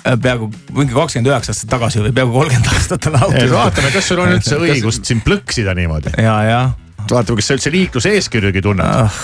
[0.00, 3.42] peaaegu mingi kakskümmend üheksa aastat tagasi või peaaegu kolmkümmend aastat on auto.
[3.52, 6.14] vaatame, kas sul on üldse õigust siin plõksida niimoodi.
[6.18, 6.62] ja, ja
[7.10, 9.20] vaatame, kas sa üldse liikluseeskirjagi tunned ah,.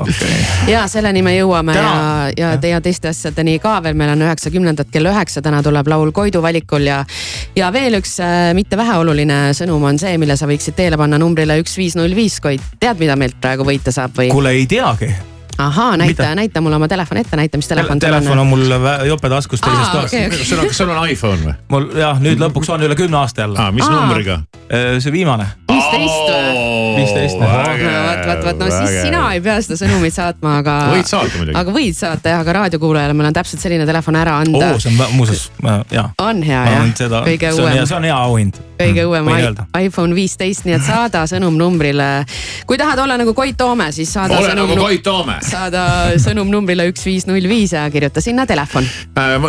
[0.00, 0.36] Okay.
[0.70, 4.90] ja selleni me jõuame Täna- ja, ja, ja teiste asjadeni ka veel, meil on üheksakümnendad
[4.92, 7.02] kell üheksa, täna tuleb laul Koidu valikul ja.
[7.56, 11.58] ja veel üks äh, mitte väheoluline sõnum on see, mille sa võiksid teele panna numbrile
[11.62, 12.62] üks viis null viis, Koit.
[12.80, 14.30] tead, mida meilt praegu võita saab või?
[14.32, 15.10] kuule, ei teagi.
[15.58, 19.32] ahaa, näita näita mulle oma telefon ette, näita, mis telefon sul telefon on mul jope
[19.32, 20.44] taskus teises toas okei, okei.
[20.44, 21.58] sul on, kas sul on iPhone või?
[21.74, 23.70] mul jah, nüüd lõpuks on üle kümne aasta jälle.
[23.76, 23.98] mis Aa.
[24.00, 24.42] numbriga?
[24.70, 25.50] see viimane.
[25.94, 26.96] Viisteist või?
[27.00, 27.38] viisteist.
[27.40, 30.76] vot, vot, vot, no siis sina ei pea seda sõnumit saatma, aga.
[30.94, 31.56] Võid saata muidugi.
[31.62, 34.92] aga võid saata jah, aga raadiokuulajale meil on täpselt selline telefon ära anda oo, see
[34.92, 35.46] on muuseas,
[35.92, 36.08] jaa.
[36.18, 38.60] on hea ma jah olen seda, kõige see on hea, uuem see on hea auhind.
[38.80, 39.66] kõige uuem i- öelda.
[39.86, 42.08] iPhone viisteist, nii et saada sõnum numbrile.
[42.66, 44.86] kui tahad olla nagu Koit Toome, siis saada ole sõnum nagu.
[44.86, 45.38] Koit Toome.
[45.44, 45.84] saada
[46.20, 48.86] sõnum numbrile üks viis null viis ja kirjuta sinna telefon.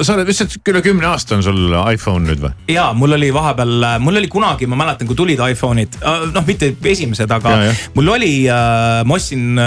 [0.02, 2.54] sa oled lihtsalt üle kümne aasta on sul iPhone nüüd või?
[2.72, 6.00] ja mul oli vahepeal, mul oli kunagi, ma mäletan, kui tulid iPhone'id,
[6.36, 9.60] noh, mitte esimesed, aga Ja, ja, mul oli, ma ostsin,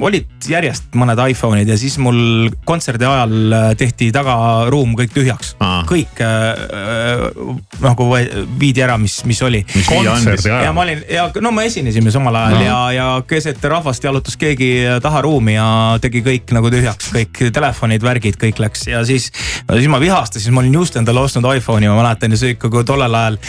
[0.00, 5.54] olid järjest mõned iPhone'id ja siis mul kontserdi ajal äh, tehti tagaruum kõik tühjaks.
[5.90, 7.28] kõik äh,
[7.84, 9.64] nagu võe- viidi ära, mis, mis oli.
[10.64, 12.60] Ja ma olin ja no me esinesime samal ajal No.
[12.62, 14.68] ja, ja keset rahvast jalutas keegi
[15.02, 15.66] taha ruumi ja
[16.02, 19.30] tegi kõik nagu tühjaks, kõik telefonid, värgid, kõik läks ja siis,
[19.64, 22.84] siis ma vihastasin, ma olin just endale ostnud iPhone'i, ma mäletan ja see ikka kui
[22.86, 23.40] tollel ajal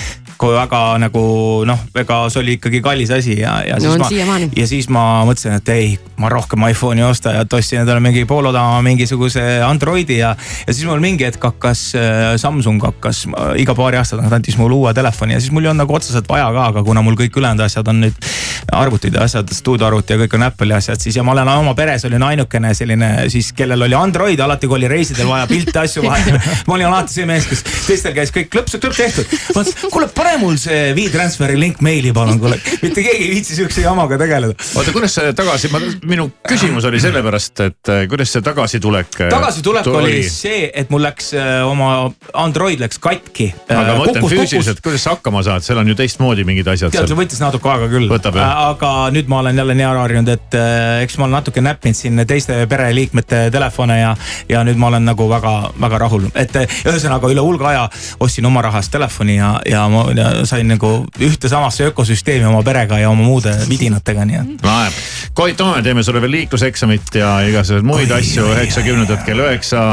[0.41, 1.21] kui väga nagu
[1.67, 4.89] noh, ega see oli ikkagi kallis asi ja, ja No siis on ma ja siis
[4.91, 5.91] ma mõtlesin, et ei,
[6.21, 10.35] ma rohkem iPhone'i ei osta ja ostsin endale mingi poolodava mingisuguse Androidi ja,
[10.67, 13.25] ja siis mul mingi hetk hakkas äh, Samsung hakkas
[13.61, 16.29] iga paari aasta tagant andis mulle uue telefoni ja siis mul ei olnud nagu otseselt
[16.29, 18.33] vaja ka, aga kuna mul kõik ülejäänud asjad on nüüd
[18.71, 22.05] arvutid ja asjad, stuudioarvuti ja kõik on Apple'i asjad, siis ja ma olen oma peres
[22.07, 26.41] olin ainukene selline siis, kellel oli Android, alati kui oli reisidel vaja pilte, asju vahetada.
[26.67, 29.35] ma olin alati see mees, kes teistel käis kõik klõps, klõps tehtud.
[29.55, 32.59] ma mõtlesin, kuule pane mul see WeTransferi link meili palun, kuule.
[32.85, 34.55] mitte keegi ei viitsi siukse jamaga tegeleda.
[34.75, 35.71] oota, kuidas see tagasi,
[36.05, 39.19] minu küsimus oli sellepärast, et äh, kuidas see tagasitulek.
[39.23, 43.51] tagasitulek oli see, et mul läks äh, oma Android läks katki.
[43.69, 47.09] aga ma mõtlen füüsiliselt, kuidas sa hakkama saad, seal on ju teistmoodi mingid asjad tead,
[47.11, 48.11] see võttis natuke aega küll.
[48.45, 51.97] Aga nüüd ma olen jälle nii ära harjunud, et äh, eks ma olen natuke näppinud
[51.97, 54.15] siin teiste pereliikmete telefone ja,
[54.49, 57.85] ja nüüd ma olen nagu väga-väga rahul, et äh, ühesõnaga üle hulga aja
[58.23, 60.91] ostsin oma rahast telefoni ja, ja ma ja sain nagu
[61.23, 64.65] ühte samasse ökosüsteemi oma perega ja oma muude vidinatega, nii et.
[64.65, 64.97] laeb.
[65.35, 69.85] Koit Toome, teeme sulle veel liikluseksamit ja igasuguseid muid Oi, asju üheksakümnendad kell üheksa.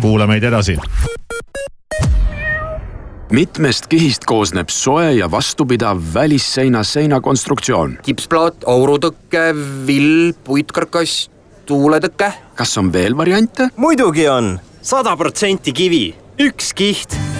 [0.00, 0.78] kuula meid edasi.
[3.30, 7.98] mitmest kihist koosneb soe ja vastupidav välisseina seinakonstruktsioon?
[8.02, 9.50] kipsplaat, aurutõke,
[9.86, 11.28] vill, puitkarkass,
[11.66, 12.32] tuuletõke.
[12.54, 13.70] kas on veel variante?
[13.76, 16.08] muidugi on, sada protsenti kivi,
[16.42, 17.39] üks kiht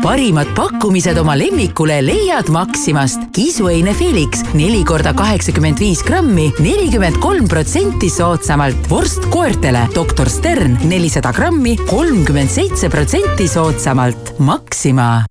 [0.00, 3.20] parimad pakkumised oma lemmikule leiad Maximast.
[3.32, 8.88] kisuheine Felix neli korda kaheksakümmend viis grammi, nelikümmend kolm protsenti soodsamalt.
[8.90, 14.38] vorst koertele doktor Stern nelisada grammi, kolmkümmend seitse protsenti soodsamalt.
[14.38, 15.24] Maxima.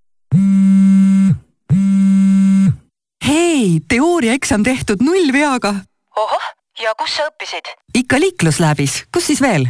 [3.25, 5.75] hei, teooriaeksam tehtud nullveaga.
[6.15, 6.51] ohoh,
[6.83, 7.73] ja kus sa õppisid?
[7.95, 9.67] ikka liiklusläbis, kus siis veel?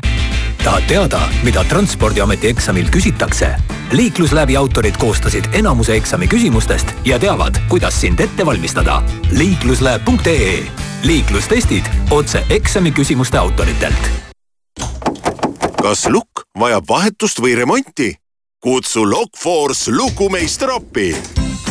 [0.63, 3.55] Tahad teada, mida Transpordiameti eksamil küsitakse?
[3.91, 9.03] liiklusläbi autorid koostasid enamuse eksami küsimustest ja teavad, kuidas sind ette valmistada.
[9.31, 10.63] liiklusläeb.ee
[11.03, 14.11] liiklustestid otse eksami küsimuste autoritelt.
[15.81, 18.15] kas lukk vajab vahetust või remonti?
[18.61, 21.15] kutsu Lockforce lukumeister appi.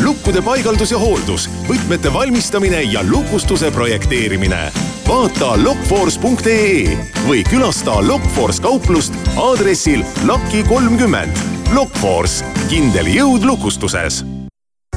[0.04, 4.72] Lukkude paigaldus ja hooldus, võtmete valmistamine ja lukustuse projekteerimine.
[5.08, 6.96] vaata lockforce.ee
[7.28, 11.36] või külasta Lockforce kauplust aadressil Laki kolmkümmend.
[11.74, 14.24] Lockforce, kindel jõud lukustuses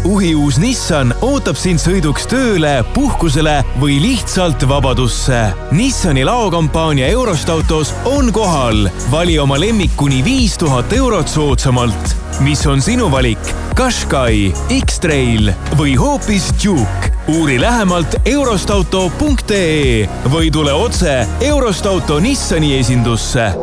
[0.05, 5.39] uhiuus Nissan ootab sind sõiduks tööle, puhkusele või lihtsalt vabadusse.
[5.75, 8.89] Nissani laokampaania Eurost autos on kohal.
[9.11, 12.15] vali oma lemmik kuni viis tuhat eurot soodsamalt.
[12.39, 13.39] mis on sinu valik?
[13.75, 14.53] Qashqai,
[14.85, 17.11] X-Trail või hoopis Duke?
[17.27, 23.53] uuri lähemalt eurostauto.ee või tule otse Eurost auto Nissani esindusse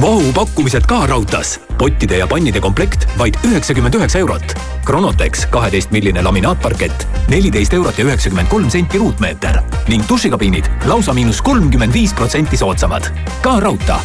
[0.00, 1.60] Vahu pakkumised ka raudtees.
[1.78, 4.54] pottide ja pannide komplekt vaid üheksakümmend üheksa eurot.
[4.86, 11.94] Chronotex kaheteistmilline laminaatparkett neliteist eurot ja üheksakümmend kolm senti ruutmeeter ning dušikabiinid lausa miinus kolmkümmend
[11.94, 13.10] viis protsenti soodsamad.
[13.42, 13.96] ka raudtee.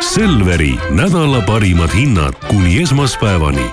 [0.00, 3.70] Selveri nädala parimad hinnad kuni esmaspäevani.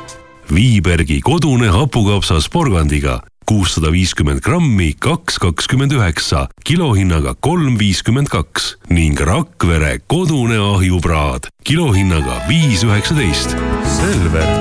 [0.54, 9.20] Viibergi kodune hapukapsas porgandiga kuussada viiskümmend grammi, kaks kakskümmend üheksa, kilohinnaga kolm viiskümmend kaks ning
[9.20, 13.58] Rakvere kodune ahjupraad kilohinnaga viis üheksateist.
[14.00, 14.52] Selver,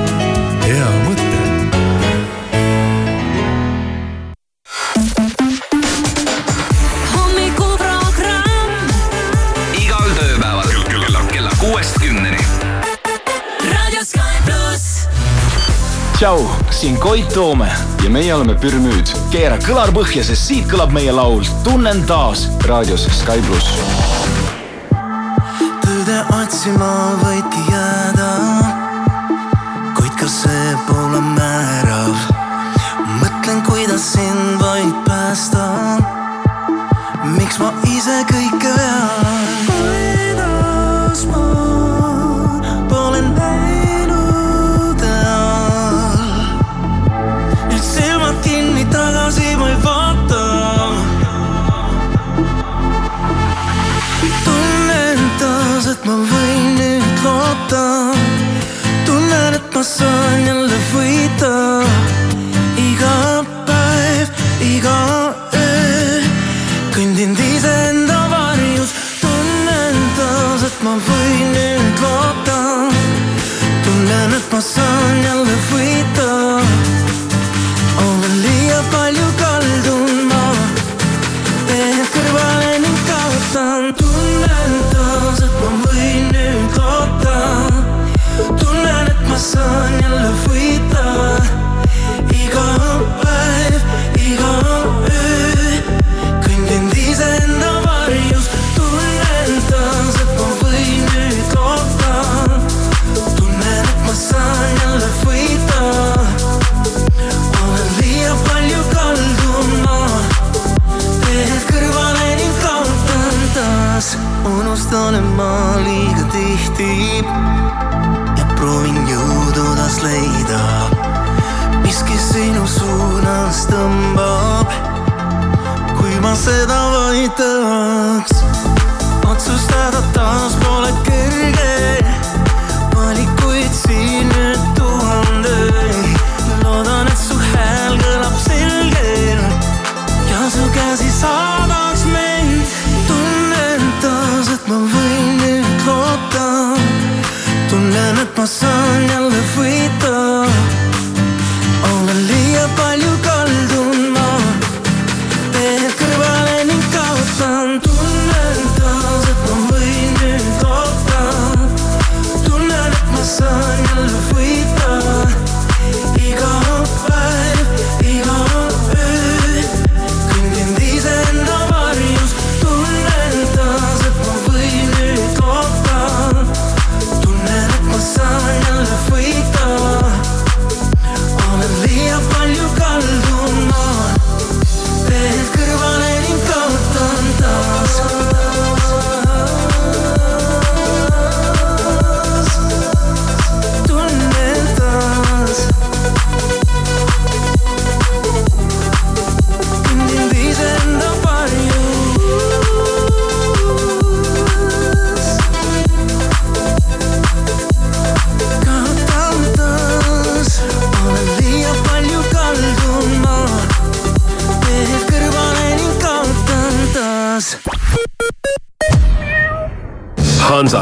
[0.66, 1.21] hea mõte.
[16.22, 17.66] tšau, siin Koit Toome
[18.04, 19.10] ja meie oleme Pürmüüd.
[19.32, 23.72] keera kõlar põhja, sest siit kõlab meie laul Tunnen taas raadios Sky pluss.
[25.82, 26.92] tõde otsima
[27.24, 28.30] võidki jääda,
[29.98, 32.14] kuid ka see pole määrav.
[33.18, 35.66] mõtlen, kuidas sind vaid päästa.
[37.34, 38.91] miks ma ise kõike vean?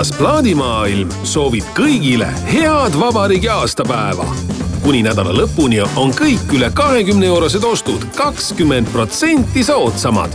[0.00, 4.24] Hansas plaadimaailm soovib kõigile head vabariigi aastapäeva.
[4.80, 10.32] kuni nädala lõpuni on kõik üle kahekümne eurosed ostud kakskümmend protsenti soodsamad.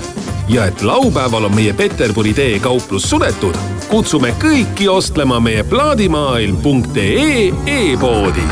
[0.47, 3.57] ja et laupäeval on meie Peterburi tee kauplus suletud,
[3.89, 8.45] kutsume kõiki ostlema meie plaadimaailm.ee e-poodi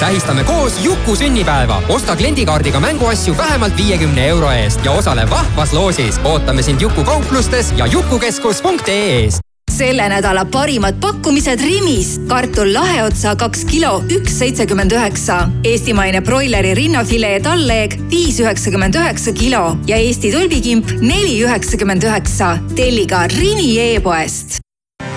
[0.00, 1.82] tähistame koos Juku sünnipäeva.
[1.88, 6.20] osta kliendikaardiga mänguasju vähemalt viiekümne euro eest ja osale vahvas loosis.
[6.24, 9.47] ootame sind Juku kauplustes ja jukukeskus.ee-s
[9.78, 12.18] selle nädala parimad pakkumised Rimis.
[12.28, 15.48] kartul laheotsa kaks kilo, üks seitsekümmend üheksa.
[15.64, 22.56] eestimaine broileri rinnafilee tallleeg viis üheksakümmend üheksa kilo ja Eesti tulbikimp neli üheksakümmend üheksa.
[22.76, 24.60] telli ka Rimi e-poest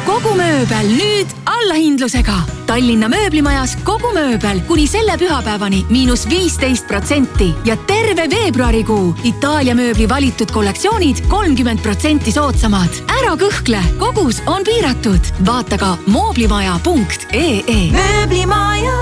[0.05, 2.35] kogu mööbel nüüd allahindlusega.
[2.71, 10.07] Tallinna mööblimajas kogu mööbel kuni selle pühapäevani miinus viisteist protsenti ja terve veebruarikuu Itaalia mööbli
[10.07, 13.01] valitud kollektsioonid kolmkümmend protsenti soodsamad.
[13.11, 15.19] ära kõhkle, kogus on piiratud.
[15.45, 17.91] vaata ka mooblimaja.ee.
[17.91, 18.95] mööblimaja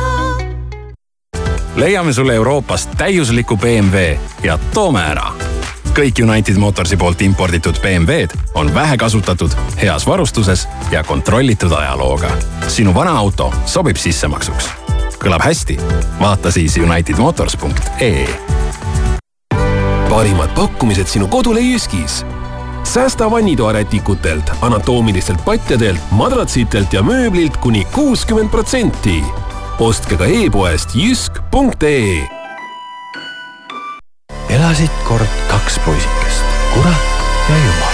[1.76, 5.49] leiame sulle Euroopast täiusliku BMW ja toome ära.
[5.96, 12.30] Kõik United Motorsi poolt imporditud BMW-d on vähekasutatud, heas varustuses ja kontrollitud ajalooga.
[12.68, 14.70] sinu vana auto sobib sissemaksuks.
[15.20, 15.80] kõlab hästi?
[16.20, 18.28] vaata siis unitedmotors.ee
[20.10, 22.26] parimad pakkumised sinu kodule Jyskis.
[22.84, 29.24] säästa vannitoarätikutelt, anatoomilistelt patjadelt, madratsitelt ja mööblilt kuni kuuskümmend protsenti.
[29.80, 32.39] ostke ka e-poest jysk.ee.
[34.70, 37.06] elasid kord kaks poisikest, kurat
[37.50, 37.94] ja jumal.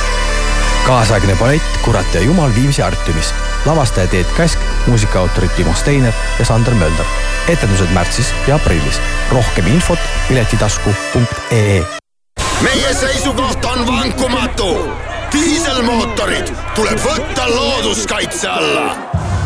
[0.86, 3.34] kaasaegne ballett Kurat ja jumal Viimsi Artiumis.
[3.66, 7.06] lavastaja Teet Käsk, muusikaautorid Timo Steiner ja Sander Mölder.
[7.48, 9.02] etendused märtsis ja aprillis.
[9.32, 11.86] rohkem infot piletitasku.ee
[12.62, 14.92] meie seisukoht on vankumatu.
[15.32, 18.98] diiselmootorid tuleb võtta looduskaitse alla.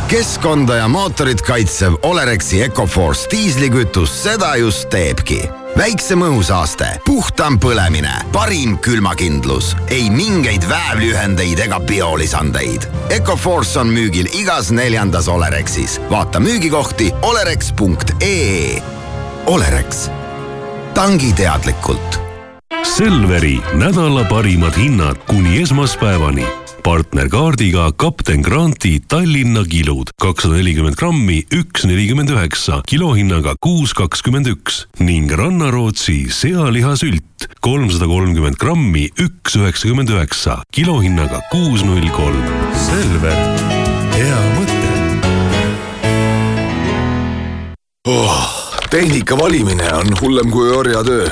[0.07, 8.77] keskkonda ja mootorit kaitsev Olerexi Ecoforce diislikütus seda just teebki väiksem õhusaaste, puhtam põlemine, parim
[8.83, 12.87] külmakindlus, ei mingeid väävlühendeid ega biolisandeid.
[13.09, 15.99] Ecoforce on müügil igas neljandas Olerexis.
[16.09, 18.81] vaata müügikohti olerex.ee.
[19.45, 20.09] Olerex,
[20.93, 22.19] tangi teadlikult
[22.83, 26.45] Selveri nädala parimad hinnad kuni esmaspäevani.
[26.89, 34.79] Partnerkaardiga kapten Granti Tallinna kilud kakssada nelikümmend grammi, üks nelikümmend üheksa, kilohinnaga kuus kakskümmend üks
[34.97, 42.41] ning Rannarootsi sealihasült kolmsada kolmkümmend grammi, üks üheksakümmend üheksa, kilohinnaga kuus null kolm.
[42.87, 43.37] Selver,
[44.17, 44.81] hea mõte
[48.09, 48.41] oh,.
[48.89, 51.29] tehnika valimine on hullem kui orjatöö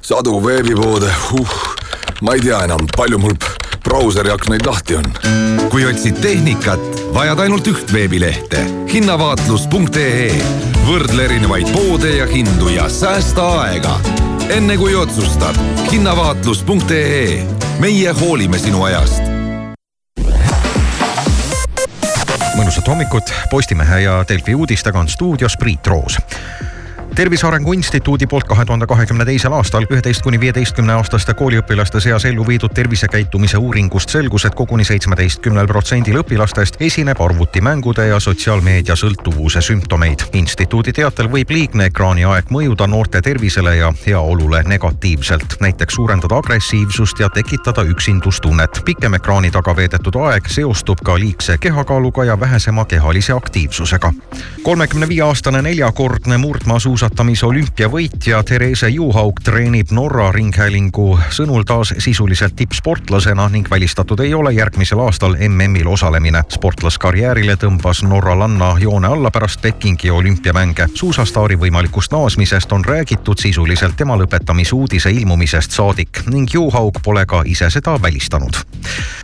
[0.00, 1.62] sadu veebipoode, uh,
[2.24, 3.36] ma ei tea enam, palju mul
[3.84, 5.06] brauseri aknaid lahti on.
[5.70, 6.80] kui otsid tehnikat,
[7.14, 10.30] vajad ainult üht veebilehte hinnavaatlus.ee.
[10.86, 13.98] võrdle erinevaid poode ja hindu ja säästa aega.
[14.50, 15.56] enne kui otsustad,
[15.92, 17.42] hinnavaatlus.ee.
[17.80, 19.22] meie hoolime sinu ajast
[22.58, 26.18] mõnusat hommikut, Postimehe ja Delfi uudistega on stuudios Priit Roos
[27.18, 32.24] tervise Arengu Instituudi poolt kahe tuhande kahekümne teisel aastal üheteist kuni viieteistkümne aastaste kooliõpilaste seas
[32.28, 39.62] ellu viidud tervisekäitumise uuringust selgus, et koguni seitsmeteistkümnel protsendil õpilastest esineb arvutimängude ja sotsiaalmeedia sõltuvuse
[39.66, 40.22] sümptomeid.
[40.32, 47.28] instituudi teatel võib liigne ekraaniaeg mõjuda noorte tervisele ja heaolule negatiivselt, näiteks suurendada agressiivsust ja
[47.28, 48.82] tekitada üksindustunnet.
[48.84, 54.12] pikem ekraani taga veedetud aeg seostub ka liigse kehakaaluga ja vähesema kehalise aktiivsusega.
[54.62, 62.52] kolmekümne viie aastane neljakordne murdmaasuusataja suusatamise olümpiavõitja Therese Juhaug treenib Norra Ringhäälingu sõnul taas sisuliselt
[62.56, 66.42] tippsportlasena ning välistatud ei ole järgmisel aastal MM-il osalemine.
[66.48, 70.86] sportlaskarjäärile tõmbas norralanna joone alla pärast Pekingi olümpiamänge.
[70.94, 77.42] suusastaari võimalikust naasmisest on räägitud sisuliselt tema lõpetamise uudise ilmumisest saadik ning Juhaug pole ka
[77.44, 78.52] ise seda välistanud.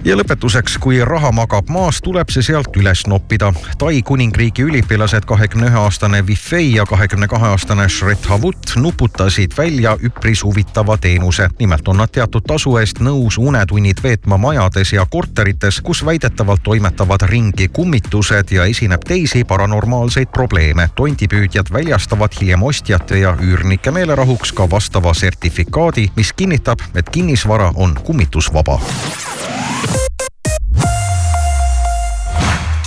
[0.04, 3.52] ja lõpetuseks, kui raha magab maas, tuleb see sealt üles noppida.
[3.78, 9.52] Tai kuningriigi üliõpilased, kahekümne ühe aastane Wifei ja kahekümne kahe aastane aastane Shret Havut nuputasid
[9.58, 11.48] välja üpris huvitava teenuse.
[11.58, 17.22] nimelt on nad teatud tasu eest nõus unetunnid veetma majades ja korterites, kus väidetavalt toimetavad
[17.22, 20.88] ringi kummitused ja esineb teisi paranormaalseid probleeme.
[20.94, 27.94] tondipüüdjad väljastavad hiljem ostjate ja üürnike meelerahuks ka vastava sertifikaadi, mis kinnitab, et kinnisvara on
[27.94, 28.80] kummitusvaba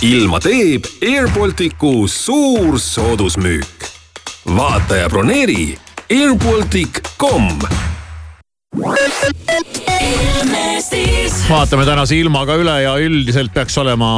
[0.02, 3.77] ilma teeb Air Balticu suur soodusmüük
[4.56, 5.78] vaata ja broneeri
[6.10, 7.58] airbaltic.com
[11.48, 14.08] vaatame tänase ilmaga üle ja üldiselt peaks olema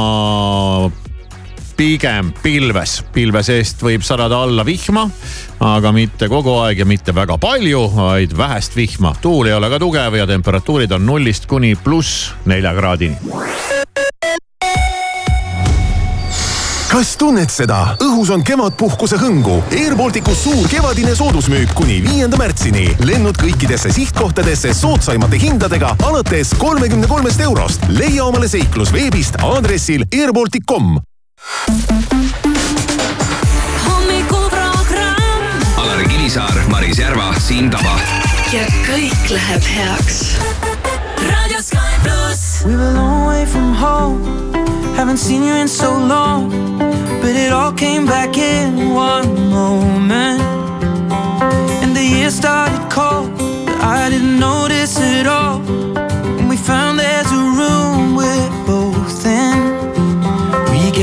[1.77, 5.07] pigem pilves, pilve seest võib sadada alla vihma,
[5.65, 9.15] aga mitte kogu aeg ja mitte väga palju, vaid vähest vihma.
[9.21, 13.80] tuul ei ole ka tugev ja temperatuurid on nullist kuni pluss nelja kraadini
[16.91, 17.95] kas tunned seda?
[18.03, 19.61] õhus on kevadpuhkuse hõngu.
[19.77, 22.89] Air Balticus suur kevadine soodusmüük kuni viienda märtsini.
[23.05, 27.81] lennud kõikidesse sihtkohtadesse soodsaimate hindadega alates kolmekümne kolmest eurost.
[27.87, 30.99] leia omale seiklus veebist aadressil airbaltic.com.
[33.87, 35.63] hommikuprogramm.
[35.77, 37.99] Alari Kivisaar, Maris Järva, Siim Taba.
[38.53, 40.21] ja kõik läheb heaks.
[41.29, 42.65] raadio Sky pluss.
[42.65, 44.60] We were a long way from home.
[44.95, 46.49] Haven't seen you in so long,
[47.21, 50.41] but it all came back in one moment.
[51.81, 53.35] And the year started cold,
[53.65, 55.59] but I didn't notice it all.
[56.37, 59.70] And we found there's a room we're both in.